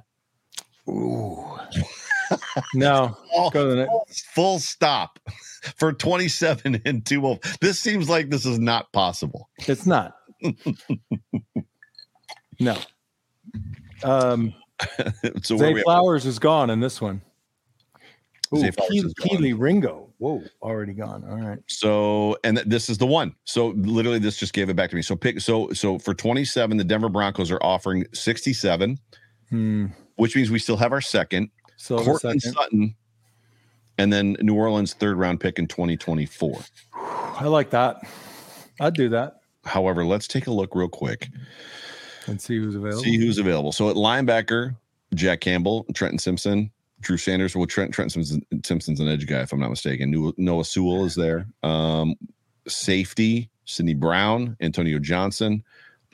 [0.89, 1.45] Ooh.
[2.75, 3.17] No.
[3.35, 4.27] All- Go to the next.
[4.27, 5.19] full, full stop
[5.77, 9.49] for 27 and 2 This seems like this is not possible.
[9.67, 10.17] It's not.
[12.61, 12.77] no.
[14.05, 14.53] Um,
[15.43, 15.83] so Zay?
[15.83, 17.23] Flowers is gone in this one.
[18.55, 19.15] Ooh, Kelee, is.
[19.15, 20.13] Kelee Ringo.
[20.19, 21.25] Whoa, already gone.
[21.29, 21.59] All right.
[21.67, 23.35] So and th- this is the one.
[23.45, 25.03] So literally this just gave it back to me.
[25.03, 28.99] So pick so so for 27 the Denver Broncos are offering 67,
[29.51, 29.87] Hmm.
[30.17, 31.51] which means we still have our second.
[31.87, 32.43] So Courtland.
[32.43, 32.95] Sutton
[33.99, 36.61] and then New Orleans third round pick in 2024.
[36.95, 37.99] I like that.
[38.81, 41.29] I'd do that However, let's take a look real quick.
[42.27, 43.03] and see who's available.
[43.03, 43.73] See who's available.
[43.73, 44.77] So at linebacker,
[45.15, 46.71] Jack Campbell, Trenton Simpson,
[47.01, 47.57] Drew Sanders.
[47.57, 50.35] Well, Trent Trent Simpson's, Simpson's an edge guy, if I'm not mistaken.
[50.37, 51.47] Noah Sewell is there.
[51.63, 52.15] Um,
[52.69, 55.63] safety, Sidney Brown, Antonio Johnson.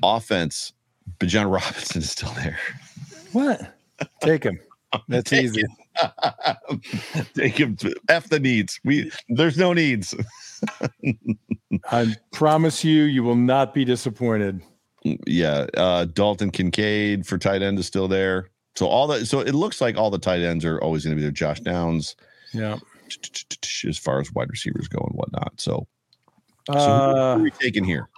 [0.03, 0.73] Offense,
[1.19, 2.59] Bijan Robinson is still there.
[3.33, 3.75] What?
[4.23, 4.59] Take him.
[5.09, 5.65] That's Take easy.
[7.35, 8.79] Take him to F the needs.
[8.85, 10.15] We there's no needs.
[11.91, 14.63] I promise you, you will not be disappointed.
[15.27, 15.67] yeah.
[15.77, 18.51] Uh Dalton Kincaid for tight end is still there.
[18.75, 21.17] So all that so it looks like all the tight ends are always going to
[21.17, 21.31] be there.
[21.31, 22.17] Josh Downs.
[22.53, 22.79] Yeah.
[23.89, 25.53] as far as wide receivers go and whatnot.
[25.61, 25.87] So,
[26.71, 28.09] so who, who Uh, are we taking here?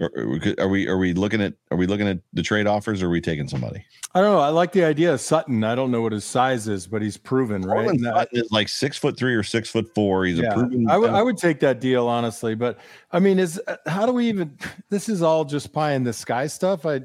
[0.00, 0.10] Are,
[0.58, 3.10] are we- are we looking at are we looking at the trade offers or are
[3.10, 3.84] we taking somebody?
[4.14, 4.40] I don't know.
[4.40, 5.62] I like the idea of Sutton.
[5.64, 7.76] I don't know what his size is, but he's proven, right?
[7.84, 10.24] Courtland And I- Sutton is like six foot three or six foot four.
[10.24, 10.88] He's a proven.
[10.88, 12.78] I would take that deal honestly, but
[13.12, 14.58] I mean, is uh, how do we even?
[14.90, 16.86] This is all just pie in the sky stuff.
[16.86, 17.00] I,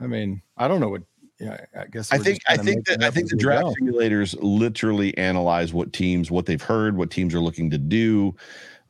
[0.00, 1.02] I mean, I don't know what.
[1.38, 3.74] Yeah, I guess I think I think that I think the draft go.
[3.80, 8.34] simulators literally analyze what teams what they've heard, what teams are looking to do.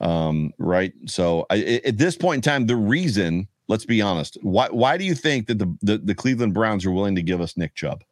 [0.01, 0.92] Um, right.
[1.07, 5.05] So I, at this point in time, the reason, let's be honest, why why do
[5.05, 8.03] you think that the the, the Cleveland Browns are willing to give us Nick Chubb?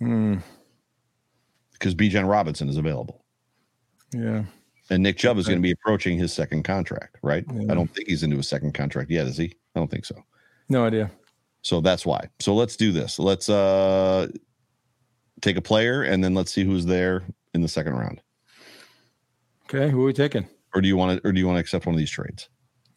[0.00, 0.36] Hmm,
[1.72, 3.24] Because Bijan Robinson is available.
[4.12, 4.44] yeah,
[4.90, 7.44] And Nick Chubb is going to be approaching his second contract, right?
[7.52, 7.72] Yeah.
[7.72, 9.54] I don't think he's into a second contract yet, is he?
[9.74, 10.16] I don't think so.
[10.68, 11.10] no idea.
[11.62, 12.28] So that's why.
[12.40, 13.18] So let's do this.
[13.18, 14.28] Let's uh
[15.40, 17.24] take a player and then let's see who's there
[17.54, 18.20] in the second round.
[19.68, 20.48] Okay, who are we taking?
[20.74, 22.48] Or do you want to or do you want to accept one of these trades?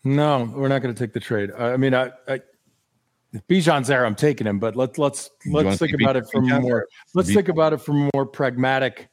[0.03, 1.51] No, we're not going to take the trade.
[1.57, 2.41] I I mean, I, I
[3.34, 4.59] if Bijan's there, I'm taking him.
[4.59, 6.88] But let's let's let's think about Bijan it from or more.
[7.13, 7.34] Let's Bijan?
[7.34, 9.09] think about it from a more pragmatic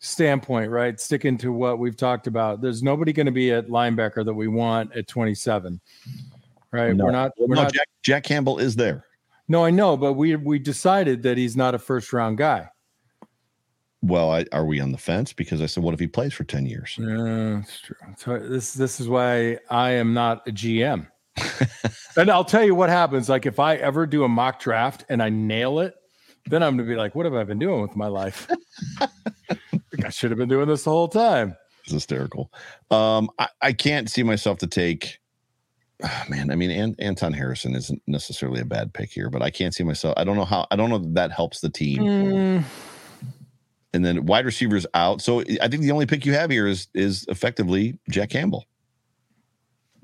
[0.00, 0.98] standpoint, right?
[0.98, 2.60] Sticking to what we've talked about.
[2.60, 5.80] There's nobody going to be at linebacker that we want at 27,
[6.72, 6.94] right?
[6.94, 7.04] No.
[7.04, 7.32] We're not.
[7.38, 7.72] We're no, not.
[7.72, 9.04] Jack, Jack Campbell is there.
[9.48, 12.68] No, I know, but we we decided that he's not a first round guy.
[14.00, 15.32] Well, I, are we on the fence?
[15.32, 16.96] Because I said, what if he plays for 10 years?
[16.98, 17.96] Yeah, that's true.
[18.16, 21.08] So this this is why I am not a GM.
[22.16, 23.28] and I'll tell you what happens.
[23.28, 25.94] Like if I ever do a mock draft and I nail it,
[26.46, 28.48] then I'm gonna be like, what have I been doing with my life?
[29.00, 31.56] I should have been doing this the whole time.
[31.84, 32.52] It's hysterical.
[32.90, 35.18] Um, I, I can't see myself to take.
[36.02, 39.50] ah, man, I mean, An- Anton Harrison isn't necessarily a bad pick here, but I
[39.50, 40.14] can't see myself.
[40.16, 40.66] I don't know how.
[40.70, 42.02] I don't know that that helps the team.
[42.02, 42.64] Mm,
[43.94, 45.22] And then wide receivers out.
[45.22, 48.66] So I think the only pick you have here is is effectively Jack Campbell.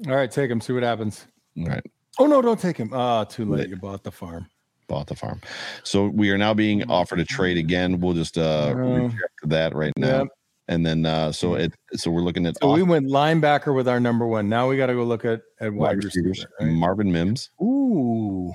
[0.08, 0.60] all right, take him.
[0.60, 1.26] See what happens.
[1.58, 1.84] All right,
[2.18, 2.90] Oh no, don't take him.
[2.92, 3.68] Ah, too late.
[3.68, 4.46] You bought the farm.
[4.88, 5.40] bought the farm.
[5.82, 8.00] So we are now being offered a trade again.
[8.00, 10.20] We'll just uh Uh, reject that right now.
[10.20, 10.28] Yep.
[10.68, 14.00] And then uh so it so we're looking at So we went linebacker with our
[14.00, 14.48] number one.
[14.48, 16.28] Now we got to go look at at wide, wide receiver.
[16.30, 16.46] receivers.
[16.58, 16.72] right?
[16.72, 18.54] Marvin Mims, Ooh.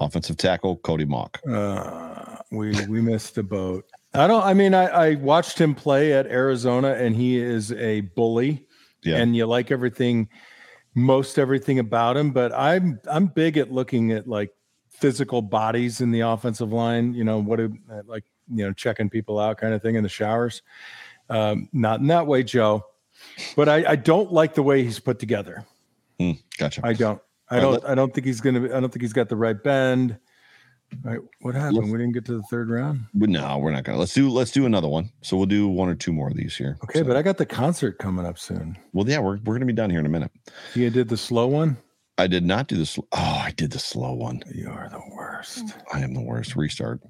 [0.00, 1.34] offensive tackle, Cody Mauch.
[1.48, 3.84] Uh, we we missed the boat.
[4.14, 4.42] I don't.
[4.44, 8.64] I mean, I, I watched him play at Arizona, and he is a bully.
[9.02, 9.16] Yeah.
[9.16, 10.28] And you like everything,
[10.94, 12.32] most everything about him.
[12.32, 14.50] But I'm I'm big at looking at like
[14.88, 17.12] physical bodies in the offensive line.
[17.14, 17.56] You know what?
[17.56, 17.76] do-
[18.06, 20.62] Like you know, checking people out, kind of thing in the showers.
[21.28, 22.84] Um, not in that way, Joe.
[23.56, 25.64] But I, I don't like the way he's put together.
[26.18, 26.80] Hmm, gotcha.
[26.84, 27.20] I don't.
[27.50, 27.84] I don't.
[27.84, 28.64] I don't think he's gonna.
[28.64, 30.18] I don't think he's got the right bend.
[31.04, 31.78] All right, what happened?
[31.78, 33.06] Let's, we didn't get to the third round.
[33.14, 33.98] But no, we're not gonna.
[33.98, 35.10] Let's do let's do another one.
[35.20, 36.78] So we'll do one or two more of these here.
[36.84, 37.04] Okay, so.
[37.04, 38.76] but I got the concert coming up soon.
[38.92, 40.30] Well, yeah, we're we're gonna be down here in a minute.
[40.74, 41.76] You did the slow one.
[42.18, 43.06] I did not do the slow.
[43.12, 44.42] Oh, I did the slow one.
[44.54, 45.74] You are the worst.
[45.92, 46.56] I am the worst.
[46.56, 47.00] Restart.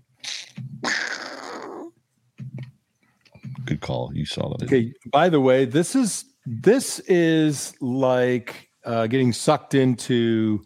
[3.64, 4.10] Good call.
[4.14, 4.64] You saw that.
[4.64, 4.92] Okay.
[5.12, 10.64] By the way, this is this is like uh, getting sucked into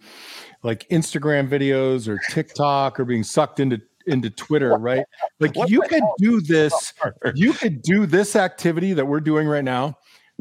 [0.63, 5.05] like Instagram videos or TikTok or being sucked into into Twitter, right?
[5.41, 6.15] Like What you could hell?
[6.19, 6.93] do this,
[7.35, 9.97] you could do this activity that we're doing right now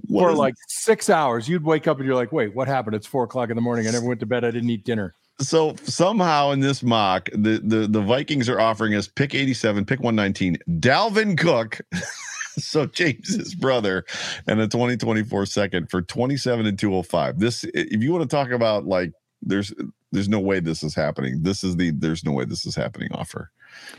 [0.07, 1.47] What for like six hours.
[1.47, 2.95] You'd wake up and you're like, wait, what happened?
[2.95, 3.87] It's four o'clock in the morning.
[3.87, 4.43] I never went to bed.
[4.45, 5.13] I didn't eat dinner.
[5.39, 9.99] so somehow in this mock, the, the the Vikings are offering us pick 87, pick
[9.99, 11.81] 119, Dalvin Cook.
[12.57, 14.05] so James's brother
[14.47, 17.39] and a 2024 second for 27 and 205.
[17.39, 19.11] This if you want to talk about like
[19.41, 19.73] there's
[20.11, 21.41] there's no way this is happening.
[21.43, 23.51] This is the there's no way this is happening offer.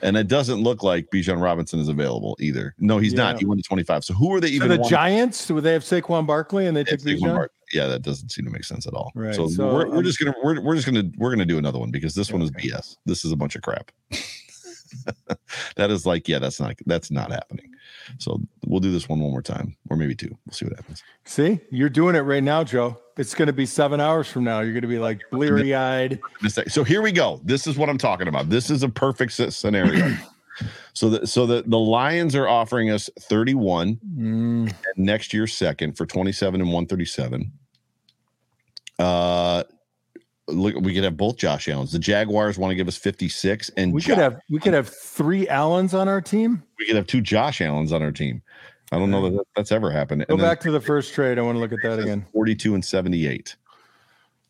[0.02, 2.74] And it doesn't look like Bijan Robinson is available either.
[2.78, 3.18] No, he's Yeah.
[3.32, 3.38] not.
[3.38, 4.04] He went to 25.
[4.04, 6.76] So who are they So even the wanting- Giants, would they have Saquon Barkley and
[6.76, 7.20] they Yeah, took Bijan?
[7.34, 7.54] Barkley.
[7.72, 9.12] Yeah, that doesn't seem to make sense at all.
[9.14, 11.56] Right, So, so, we're, we're um, just gonna we're, we're just gonna we're gonna do
[11.58, 12.96] another one because this one is BS.
[13.06, 13.92] This is a bunch of crap.
[15.76, 17.70] that is like, yeah, that's not that's not happening.
[18.18, 20.36] So we'll do this one one more time, or maybe two.
[20.46, 21.02] We'll see what happens.
[21.24, 22.98] See, you're doing it right now, Joe.
[23.16, 24.60] It's going to be seven hours from now.
[24.60, 26.20] You're going to be like bleary eyed.
[26.68, 27.40] So here we go.
[27.44, 28.48] This is what I'm talking about.
[28.48, 30.16] This is a perfect scenario.
[30.94, 36.06] so the so the the Lions are offering us 31 Mm, next year second for
[36.06, 37.52] 27 and 137.
[38.98, 39.62] Uh
[40.52, 41.92] look, we could have both Josh Allen's.
[41.92, 44.88] The Jaguars want to give us 56, and we Jo- could have we could have
[44.88, 46.62] three Allens on our team.
[46.78, 48.42] we could have two Josh Allens on our team.
[48.92, 50.24] I don't know that that- that's ever happened.
[50.28, 51.38] Go then back to the first trade.
[51.38, 52.26] I want to look at that again.
[52.32, 53.54] 42 and 78.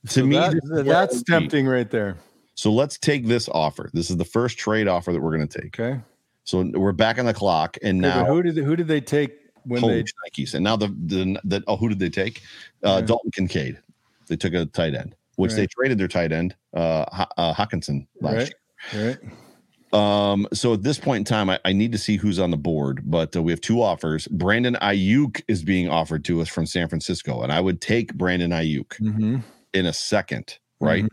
[0.06, 0.52] To So me, that-
[0.86, 1.32] that's I would be.
[1.32, 2.16] tempting right there.
[2.54, 3.90] So let's take this offer.
[3.94, 5.78] This is the first trade offer that we're going to take.
[5.78, 6.00] Okay.
[6.44, 9.32] So we're back on the clock, and Okay, now who did who did they take
[9.64, 10.02] when they?
[10.02, 10.54] Nikes.
[10.54, 12.40] And now the the, the oh, who did they take?
[12.84, 13.06] Uh, Yeah.
[13.06, 13.78] Dalton Kincaid.
[14.26, 17.04] They took a tight end, which they traded their tight end, uh,
[17.36, 18.52] uh Hockenson last Right.
[18.94, 19.18] Right.
[19.22, 19.32] year.
[19.92, 22.56] Um, so at this point in time, I, I need to see who's on the
[22.56, 24.28] board, but uh, we have two offers.
[24.28, 28.52] Brandon Aiyuk is being offered to us from San Francisco, and I would take Brandon
[28.52, 29.38] Aiyuk Mm-hmm.
[29.74, 31.04] in a second, right?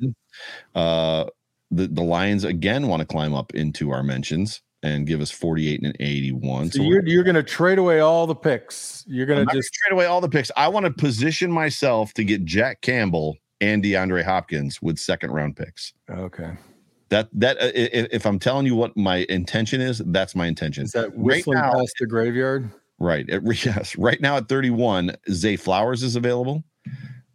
[0.75, 1.25] Uh,
[1.71, 5.81] the the Lions again want to climb up into our mentions and give us 48
[5.81, 6.71] and 81.
[6.71, 9.03] So we're- you're you're going to trade away all the picks.
[9.07, 10.51] You're going to gonna just trade away all the picks.
[10.55, 15.55] I want to position myself to get Jack Campbell and DeAndre Hopkins with second round
[15.55, 15.93] picks.
[16.09, 16.51] okay.
[17.09, 20.83] That that uh, if, I'm telling you what my intention is, that's my intention.
[20.83, 21.71] Is that right now?
[21.71, 22.69] past the graveyard?
[22.99, 23.25] Right.
[23.63, 23.95] Yes.
[23.97, 26.63] Right now at 31, Zay Flowers is available.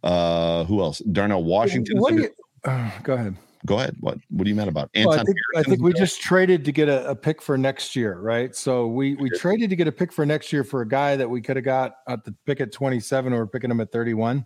[0.03, 0.99] Uh, who else?
[1.11, 1.97] Darnell Washington.
[1.99, 2.29] What you,
[2.65, 3.35] uh, go ahead.
[3.65, 3.95] Go ahead.
[4.01, 4.89] What What are you mad about?
[4.93, 7.95] Well, I think I think we just traded to get a, a pick for next
[7.95, 8.53] year, right?
[8.55, 11.29] So we we traded to get a pick for next year for a guy that
[11.29, 14.45] we could have got at the pick at 27 or we're picking him at 31.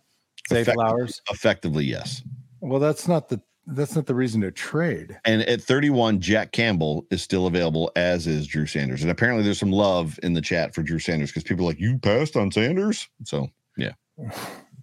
[0.50, 1.22] Zay Effectively- Flowers.
[1.32, 2.22] effectively yes.
[2.60, 5.20] Well, that's not the that's not the reason to trade.
[5.26, 9.02] And at 31, Jack Campbell is still available, as is Drew Sanders.
[9.02, 11.80] And apparently, there's some love in the chat for Drew Sanders because people are like,
[11.80, 13.10] you passed on Sanders.
[13.26, 13.92] So, yeah.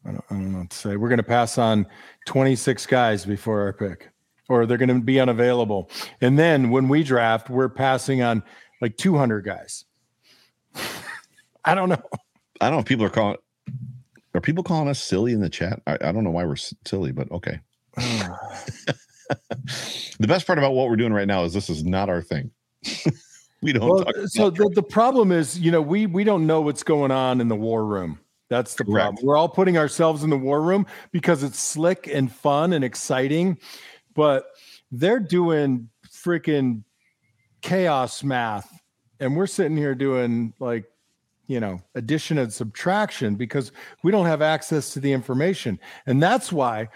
[0.06, 0.96] I don't, I don't know what to say.
[0.96, 1.86] We're going to pass on
[2.26, 4.10] 26 guys before our pick,
[4.50, 5.88] or they're going to be unavailable.
[6.20, 8.42] And then when we draft, we're passing on
[8.82, 9.86] like 200 guys.
[11.64, 12.02] I don't know.
[12.60, 13.38] I don't know if people are calling,
[14.34, 15.80] are people calling us silly in the chat?
[15.86, 17.60] I, I don't know why we're silly, but okay.
[17.96, 18.36] the
[20.26, 22.50] best part about what we're doing right now is this is not our thing.
[23.62, 26.60] we don't well, talk so the, the problem is, you know, we we don't know
[26.60, 28.18] what's going on in the war room.
[28.50, 29.04] That's the Correct.
[29.04, 29.26] problem.
[29.26, 33.58] We're all putting ourselves in the war room because it's slick and fun and exciting,
[34.14, 34.46] but
[34.90, 36.82] they're doing freaking
[37.62, 38.70] chaos math,
[39.20, 40.84] and we're sitting here doing like,
[41.46, 43.72] you know, addition and subtraction because
[44.02, 46.88] we don't have access to the information, and that's why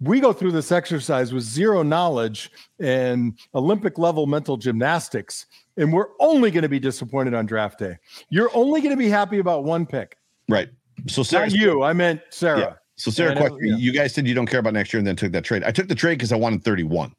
[0.00, 2.50] we go through this exercise with zero knowledge
[2.80, 5.46] and Olympic level mental gymnastics,
[5.76, 7.96] and we're only going to be disappointed on draft day.
[8.28, 10.16] You're only going to be happy about one pick.
[10.48, 10.68] right.
[11.08, 11.82] So, Sarah, Not you.
[11.82, 12.60] I meant Sarah.
[12.60, 12.72] Yeah.
[12.96, 13.76] So, Sarah, question: yeah.
[13.76, 15.64] You guys said you don't care about next year, and then took that trade.
[15.64, 17.12] I took the trade because I wanted 31.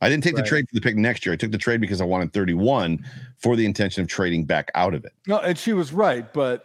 [0.00, 0.44] I didn't take Right.
[0.44, 1.32] the trade for the pick next year.
[1.32, 3.04] I took the trade because I wanted 31
[3.38, 5.12] for the intention of trading back out of it.
[5.26, 6.30] No, and she was right.
[6.32, 6.64] But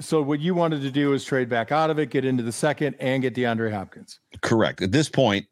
[0.00, 2.52] so what you wanted to do is trade back out of it, get into the
[2.52, 4.18] second, and get DeAndre Hopkins.
[4.40, 4.82] Correct.
[4.82, 5.46] At this point,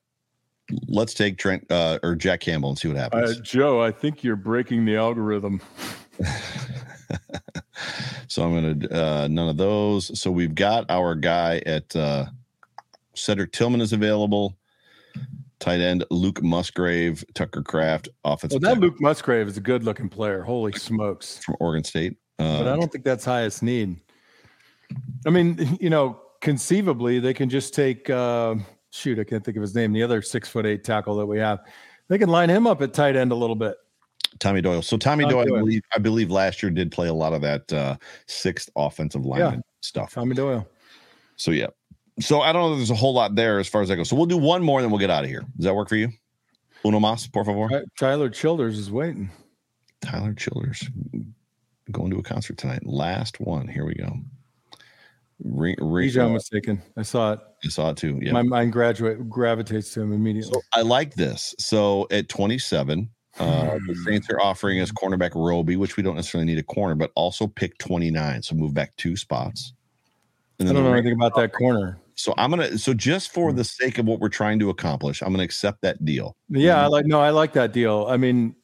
[0.89, 3.39] let's take Trent uh, or Jack Campbell and see what happens.
[3.41, 5.61] Joe, I think you're breaking the algorithm.
[8.28, 10.18] so I'm gonna uh, none of those.
[10.18, 12.26] So we've got our guy at uh,
[13.14, 14.57] Cedric Tillman is available.
[15.61, 19.84] Tight end Luke Musgrave, Tucker Kraft, Well, offensive that tackle Luke Musgrave is a good
[19.84, 20.42] looking player.
[20.42, 21.38] Holy smokes.
[21.44, 22.16] from Oregon State.
[22.38, 24.00] But I Uh, don't think that's highest need.
[25.26, 28.54] I mean, you know, conceivably they can just take uh
[28.90, 31.38] shoot, I can't think of his name, the other six foot eight tackle that we
[31.38, 31.61] have.
[32.08, 33.76] They can line him up at tight end a little bit.
[34.40, 34.82] Tommy Doyle.
[34.82, 37.42] So Tommy, Tommy Doyle, I believe, I believe last year did play a lot of
[37.42, 37.96] that uh,
[38.26, 40.14] sixth offensive lineman stuff.
[40.14, 40.66] Tommy Doyle.
[41.36, 41.66] So yeah.
[42.20, 42.72] So I don't know.
[42.72, 44.08] if There's a whole lot there as far as that goes.
[44.08, 45.44] So we'll do one more, and then we'll get out of here.
[45.56, 46.08] Does that work for you?
[46.84, 47.84] Uno más, por favor.
[47.98, 49.30] Tyler Childers is waiting.
[50.00, 50.88] Tyler Childers
[51.90, 52.86] going to a concert tonight.
[52.86, 53.68] Last one.
[53.68, 54.16] Here we go.
[55.42, 56.82] Re, re, He's I'm mistaken.
[56.96, 57.40] I saw it.
[57.64, 58.18] I saw it too.
[58.22, 58.32] Yeah.
[58.32, 60.52] My mind graduate gravitates to him immediately.
[60.52, 61.54] So I like this.
[61.58, 63.08] So at 27,
[63.38, 66.94] uh, the Saints are offering us cornerback Roby, which we don't necessarily need a corner,
[66.94, 68.42] but also pick 29.
[68.42, 69.72] So move back two spots.
[70.60, 71.98] I don't know anything about that corner.
[72.20, 72.78] So I'm gonna.
[72.78, 73.56] So just for mm.
[73.56, 76.36] the sake of what we're trying to accomplish, I'm gonna accept that deal.
[76.48, 76.92] Yeah, I mm-hmm.
[76.92, 78.06] like no, I like that deal.
[78.08, 78.54] I mean,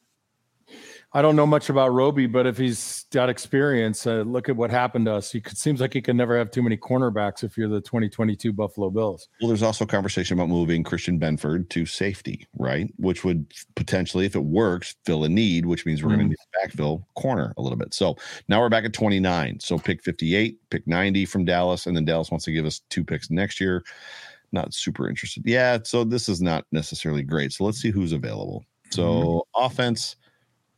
[1.17, 4.69] I don't know much about Roby, but if he's got experience, uh, look at what
[4.69, 5.31] happened to us.
[5.31, 8.53] He could, seems like he can never have too many cornerbacks if you're the 2022
[8.53, 9.27] Buffalo Bills.
[9.41, 12.93] Well, there's also conversation about moving Christian Benford to safety, right?
[12.97, 16.35] Which would potentially, if it works, fill a need, which means we're going to need
[16.35, 17.95] to backfill corner a little bit.
[17.95, 18.15] So
[18.47, 19.59] now we're back at 29.
[19.59, 23.03] So pick 58, pick 90 from Dallas, and then Dallas wants to give us two
[23.03, 23.83] picks next year.
[24.51, 25.41] Not super interested.
[25.47, 25.79] Yeah.
[25.83, 27.53] So this is not necessarily great.
[27.53, 28.63] So let's see who's available.
[28.91, 30.15] So offense,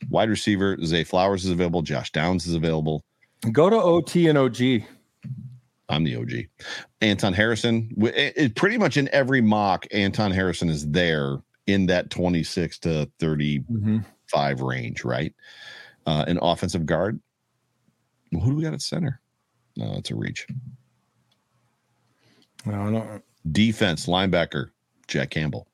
[0.10, 1.82] wide receiver, Zay Flowers is available.
[1.82, 3.04] Josh Downs is available.
[3.52, 4.84] Go to OT and OG.
[5.90, 6.32] I'm the OG.
[7.02, 11.38] Anton Harrison, it, it- pretty much in every mock, Anton Harrison is there
[11.68, 15.34] in that 26 to 35 range, right?
[16.06, 17.20] Uh, an offensive guard.
[18.32, 19.20] Well, who do we got at center?
[19.76, 20.46] No, it's a reach.
[22.66, 24.70] No, I don't Defense, linebacker,
[25.08, 25.68] Jack Campbell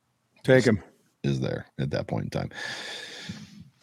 [0.43, 0.82] take him.
[1.23, 2.51] is there at that point in time.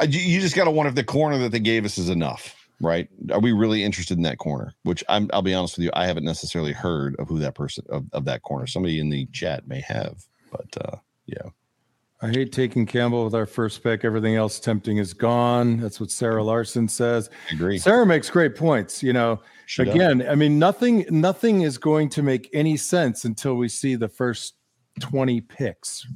[0.02, 2.54] You, you just got to wonder if the corner that they gave us is enough,
[2.80, 3.08] right?
[3.32, 4.74] Are we really interested in that corner?
[4.82, 7.84] Which I'm, I'll be honest with you, I haven't necessarily heard of who that person
[7.88, 8.66] of, of that corner.
[8.66, 10.96] Somebody in the chat may have, but uh,
[11.26, 11.50] yeah,
[12.22, 14.04] I hate taking Campbell with our first pick.
[14.04, 15.78] Everything else tempting is gone.
[15.78, 17.28] That's what Sarah Larson says.
[17.50, 17.78] I agree.
[17.78, 19.02] Sarah makes great points.
[19.02, 19.94] You know, She does.
[19.94, 24.08] again, I mean, nothing, nothing is going to make any sense until we see the
[24.08, 24.54] first
[25.00, 26.06] 20 picks.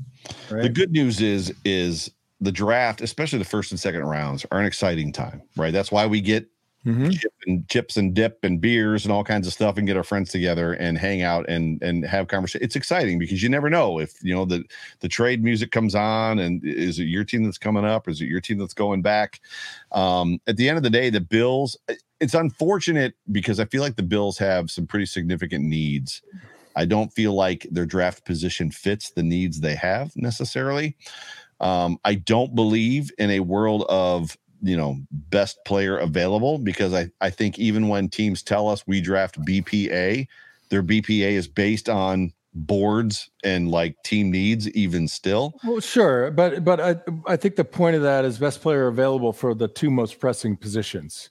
[0.49, 0.63] Right.
[0.63, 2.11] The good news is is
[2.41, 5.73] the draft, especially the first and second rounds, are an exciting time, right?
[5.73, 6.49] That's why we get
[6.85, 7.21] Mhm.
[7.21, 10.03] chip and chips and dip and beers and all kinds of stuff and get our
[10.05, 12.65] friends together and hang out and and have conversation.
[12.65, 14.65] It's exciting because you never know if you know the
[15.01, 18.09] the trade music comes on and is it your team that's coming up?
[18.09, 19.41] Is it your team that's going back?
[19.93, 21.77] Um, at the end of the day, the Bills.
[22.21, 26.23] It's unfortunate because I feel like the Bills have some pretty significant needs.
[26.77, 30.97] I don't feel like their draft position fits the needs they have necessarily.
[31.61, 37.11] Um, I don't believe in a world of you know best player available because I
[37.21, 40.27] I think even when teams tell us we draft BPA,
[40.71, 45.55] their BPA is based on boards and like team needs even still.
[45.65, 46.97] Well, sure, but but I
[47.27, 50.57] I think the point of that is best player available for the two most pressing
[50.57, 51.31] positions.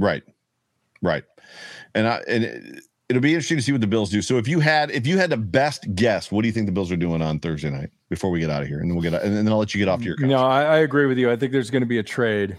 [0.00, 0.22] Right.
[1.02, 1.24] Right.
[1.94, 4.22] And I and it, it'll be interesting to see what the Bills do.
[4.22, 6.72] So if you had if you had the best guess, what do you think the
[6.72, 8.80] Bills are doing on Thursday night before we get out of here?
[8.80, 10.38] And then we'll get out, and then I'll let you get off to your No,
[10.38, 11.30] I, I agree with you.
[11.30, 12.58] I think there's going to be a trade.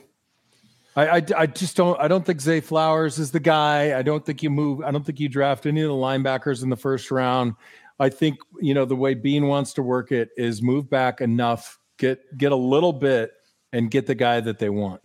[0.95, 3.97] I, I I just don't I don't think Zay Flowers is the guy.
[3.97, 4.81] I don't think you move.
[4.81, 7.55] I don't think you draft any of the linebackers in the first round.
[7.99, 11.79] I think you know the way Beane wants to work it is move back enough,
[11.97, 13.31] get get a little bit,
[13.71, 15.01] and get the guy that they want.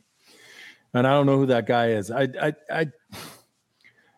[0.96, 2.10] And I don't know who that guy is.
[2.10, 2.86] I I, I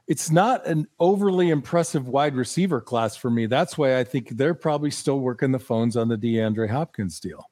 [0.06, 3.46] it's not an overly impressive wide receiver class for me.
[3.46, 7.50] That's why I think they're probably still working the phones on the DeAndre Hopkins deal.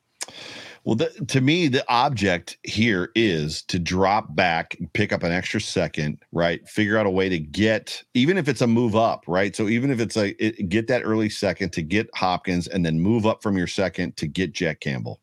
[0.84, 5.60] Well, the, to me, the object here is to drop back, pick up an extra
[5.60, 6.66] second, right?
[6.68, 9.56] Figure out a way to get, even if it's a move up, right?
[9.56, 13.00] So even if it's a it, get that early second to get Hopkins, and then
[13.00, 15.20] move up from your second to get Jack Campbell.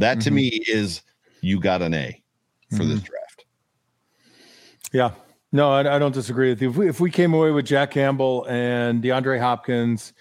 [0.00, 0.34] That to Mhm.
[0.34, 1.02] me is
[1.40, 2.21] you got an A
[2.76, 3.44] for this draft.
[4.92, 5.12] Yeah.
[5.52, 6.70] No, I, I don't disagree with you.
[6.70, 10.14] If we, if we came away with Jack Campbell and DeAndre Hopkins,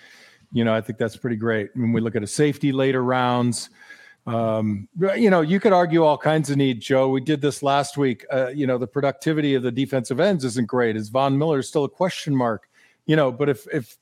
[0.52, 1.70] you know, I think that's pretty great.
[1.74, 3.70] When we look at a safety later rounds,
[4.28, 4.88] um,
[5.18, 7.10] you know, you could argue all kinds of need, Joe.
[7.10, 8.26] We did this last week.
[8.32, 10.96] Uh, you know, the productivity of the defensive ends isn't great.
[10.96, 12.70] Is Von Miller still a question mark?
[13.06, 13.98] You know, but if if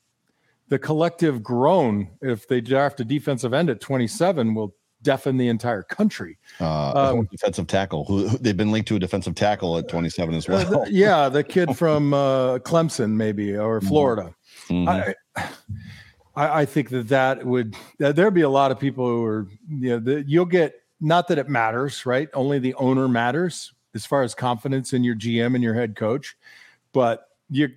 [0.68, 5.82] the collective groan, if they draft a defensive end at 27, well, deafen the entire
[5.82, 6.38] country.
[6.60, 8.04] Uh, um, defensive tackle.
[8.04, 10.58] Who, who, they've been linked to a defensive tackle at 27 as well.
[10.58, 13.88] Uh, the, yeah, the kid from uh, Clemson, maybe or mm-hmm.
[13.88, 14.34] Florida.
[14.68, 14.88] Mm-hmm.
[14.88, 15.14] I,
[16.36, 19.48] I, I, think that that would that there'd be a lot of people who are
[19.68, 22.28] you know the, you'll get not that it matters, right?
[22.34, 26.36] Only the owner matters as far as confidence in your GM and your head coach,
[26.92, 27.68] but you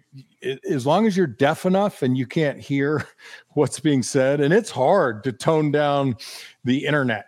[0.69, 3.05] as long as you're deaf enough and you can't hear
[3.49, 6.15] what's being said and it's hard to tone down
[6.63, 7.27] the internet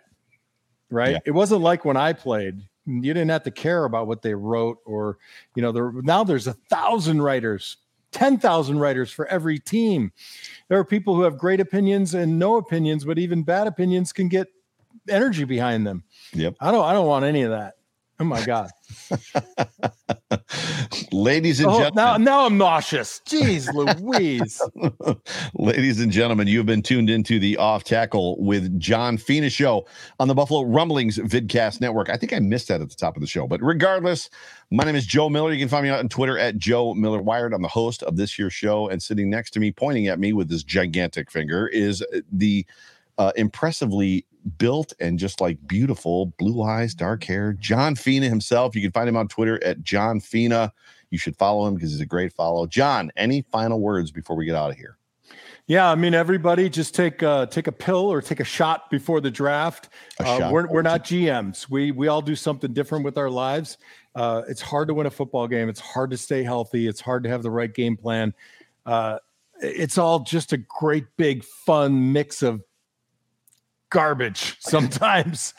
[0.90, 1.12] right?
[1.12, 1.18] Yeah.
[1.24, 4.78] it wasn't like when i played you didn't have to care about what they wrote
[4.84, 5.18] or
[5.54, 7.78] you know there now there's a thousand writers
[8.12, 10.10] 10,000 writers for every team.
[10.68, 14.28] There are people who have great opinions and no opinions but even bad opinions can
[14.28, 14.48] get
[15.08, 16.02] energy behind them.
[16.32, 16.56] Yep.
[16.60, 17.74] I don't i don't want any of that
[18.18, 18.70] Oh my God.
[21.12, 21.94] Ladies and oh, gentlemen.
[21.94, 23.20] Now, now I'm nauseous.
[23.26, 24.62] Jeez Louise.
[25.54, 29.86] Ladies and gentlemen, you have been tuned into the Off Tackle with John Fina show
[30.18, 32.08] on the Buffalo Rumblings Vidcast Network.
[32.08, 34.30] I think I missed that at the top of the show, but regardless,
[34.70, 35.52] my name is Joe Miller.
[35.52, 37.52] You can find me out on Twitter at Joe Miller Wired.
[37.52, 40.32] I'm the host of this year's show, and sitting next to me, pointing at me
[40.32, 42.02] with this gigantic finger, is
[42.32, 42.64] the
[43.18, 44.24] uh, impressively
[44.58, 47.52] built and just like beautiful, blue eyes, dark hair.
[47.54, 48.74] John Fina himself.
[48.74, 50.72] You can find him on Twitter at John Fina.
[51.10, 52.66] You should follow him because he's a great follow.
[52.66, 54.98] John, any final words before we get out of here?
[55.68, 59.20] Yeah, I mean, everybody just take uh, take a pill or take a shot before
[59.20, 59.88] the draft.
[60.20, 61.68] Uh, we're we're not GMs.
[61.68, 63.78] We we all do something different with our lives.
[64.14, 65.68] Uh, it's hard to win a football game.
[65.68, 66.86] It's hard to stay healthy.
[66.86, 68.32] It's hard to have the right game plan.
[68.84, 69.18] Uh,
[69.60, 72.62] it's all just a great big fun mix of
[73.96, 75.54] garbage sometimes.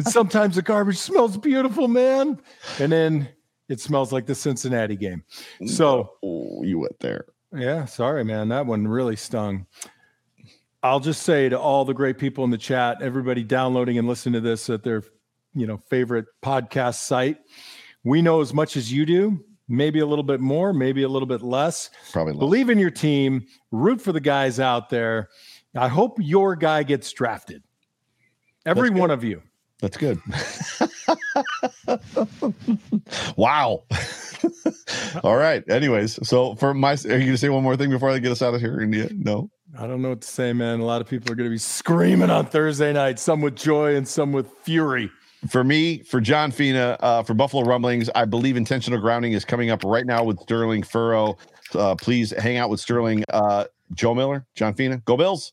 [0.00, 2.40] sometimes the garbage smells beautiful, man.
[2.80, 3.28] And then
[3.68, 5.22] it smells like the Cincinnati game.
[5.66, 7.26] So oh, you went there.
[7.54, 8.48] Yeah, sorry, man.
[8.48, 9.66] That one really stung.
[10.82, 14.34] I'll just say to all the great people in the chat, everybody downloading and listening
[14.34, 15.02] to this at their,
[15.54, 17.38] you know, favorite podcast site.
[18.02, 21.26] We know as much as you do, maybe a little bit more, maybe a little
[21.26, 21.90] bit less.
[22.12, 22.38] Probably less.
[22.38, 25.28] Believe in your team, root for the guys out there
[25.76, 27.62] I hope your guy gets drafted.
[28.66, 29.42] Every one of you.
[29.80, 30.20] That's good.
[33.36, 33.84] wow.
[35.22, 35.62] All right.
[35.70, 38.32] Anyways, so for my, are you going to say one more thing before I get
[38.32, 38.80] us out of here?
[38.80, 39.08] India?
[39.12, 39.50] No.
[39.78, 40.80] I don't know what to say, man.
[40.80, 43.94] A lot of people are going to be screaming on Thursday night, some with joy
[43.94, 45.10] and some with fury.
[45.48, 49.70] For me, for John Fina, uh, for Buffalo Rumblings, I believe intentional grounding is coming
[49.70, 51.38] up right now with Sterling Furrow.
[51.74, 53.24] Uh, please hang out with Sterling.
[53.28, 55.52] Uh, Joe Miller, John Fina, go Bills.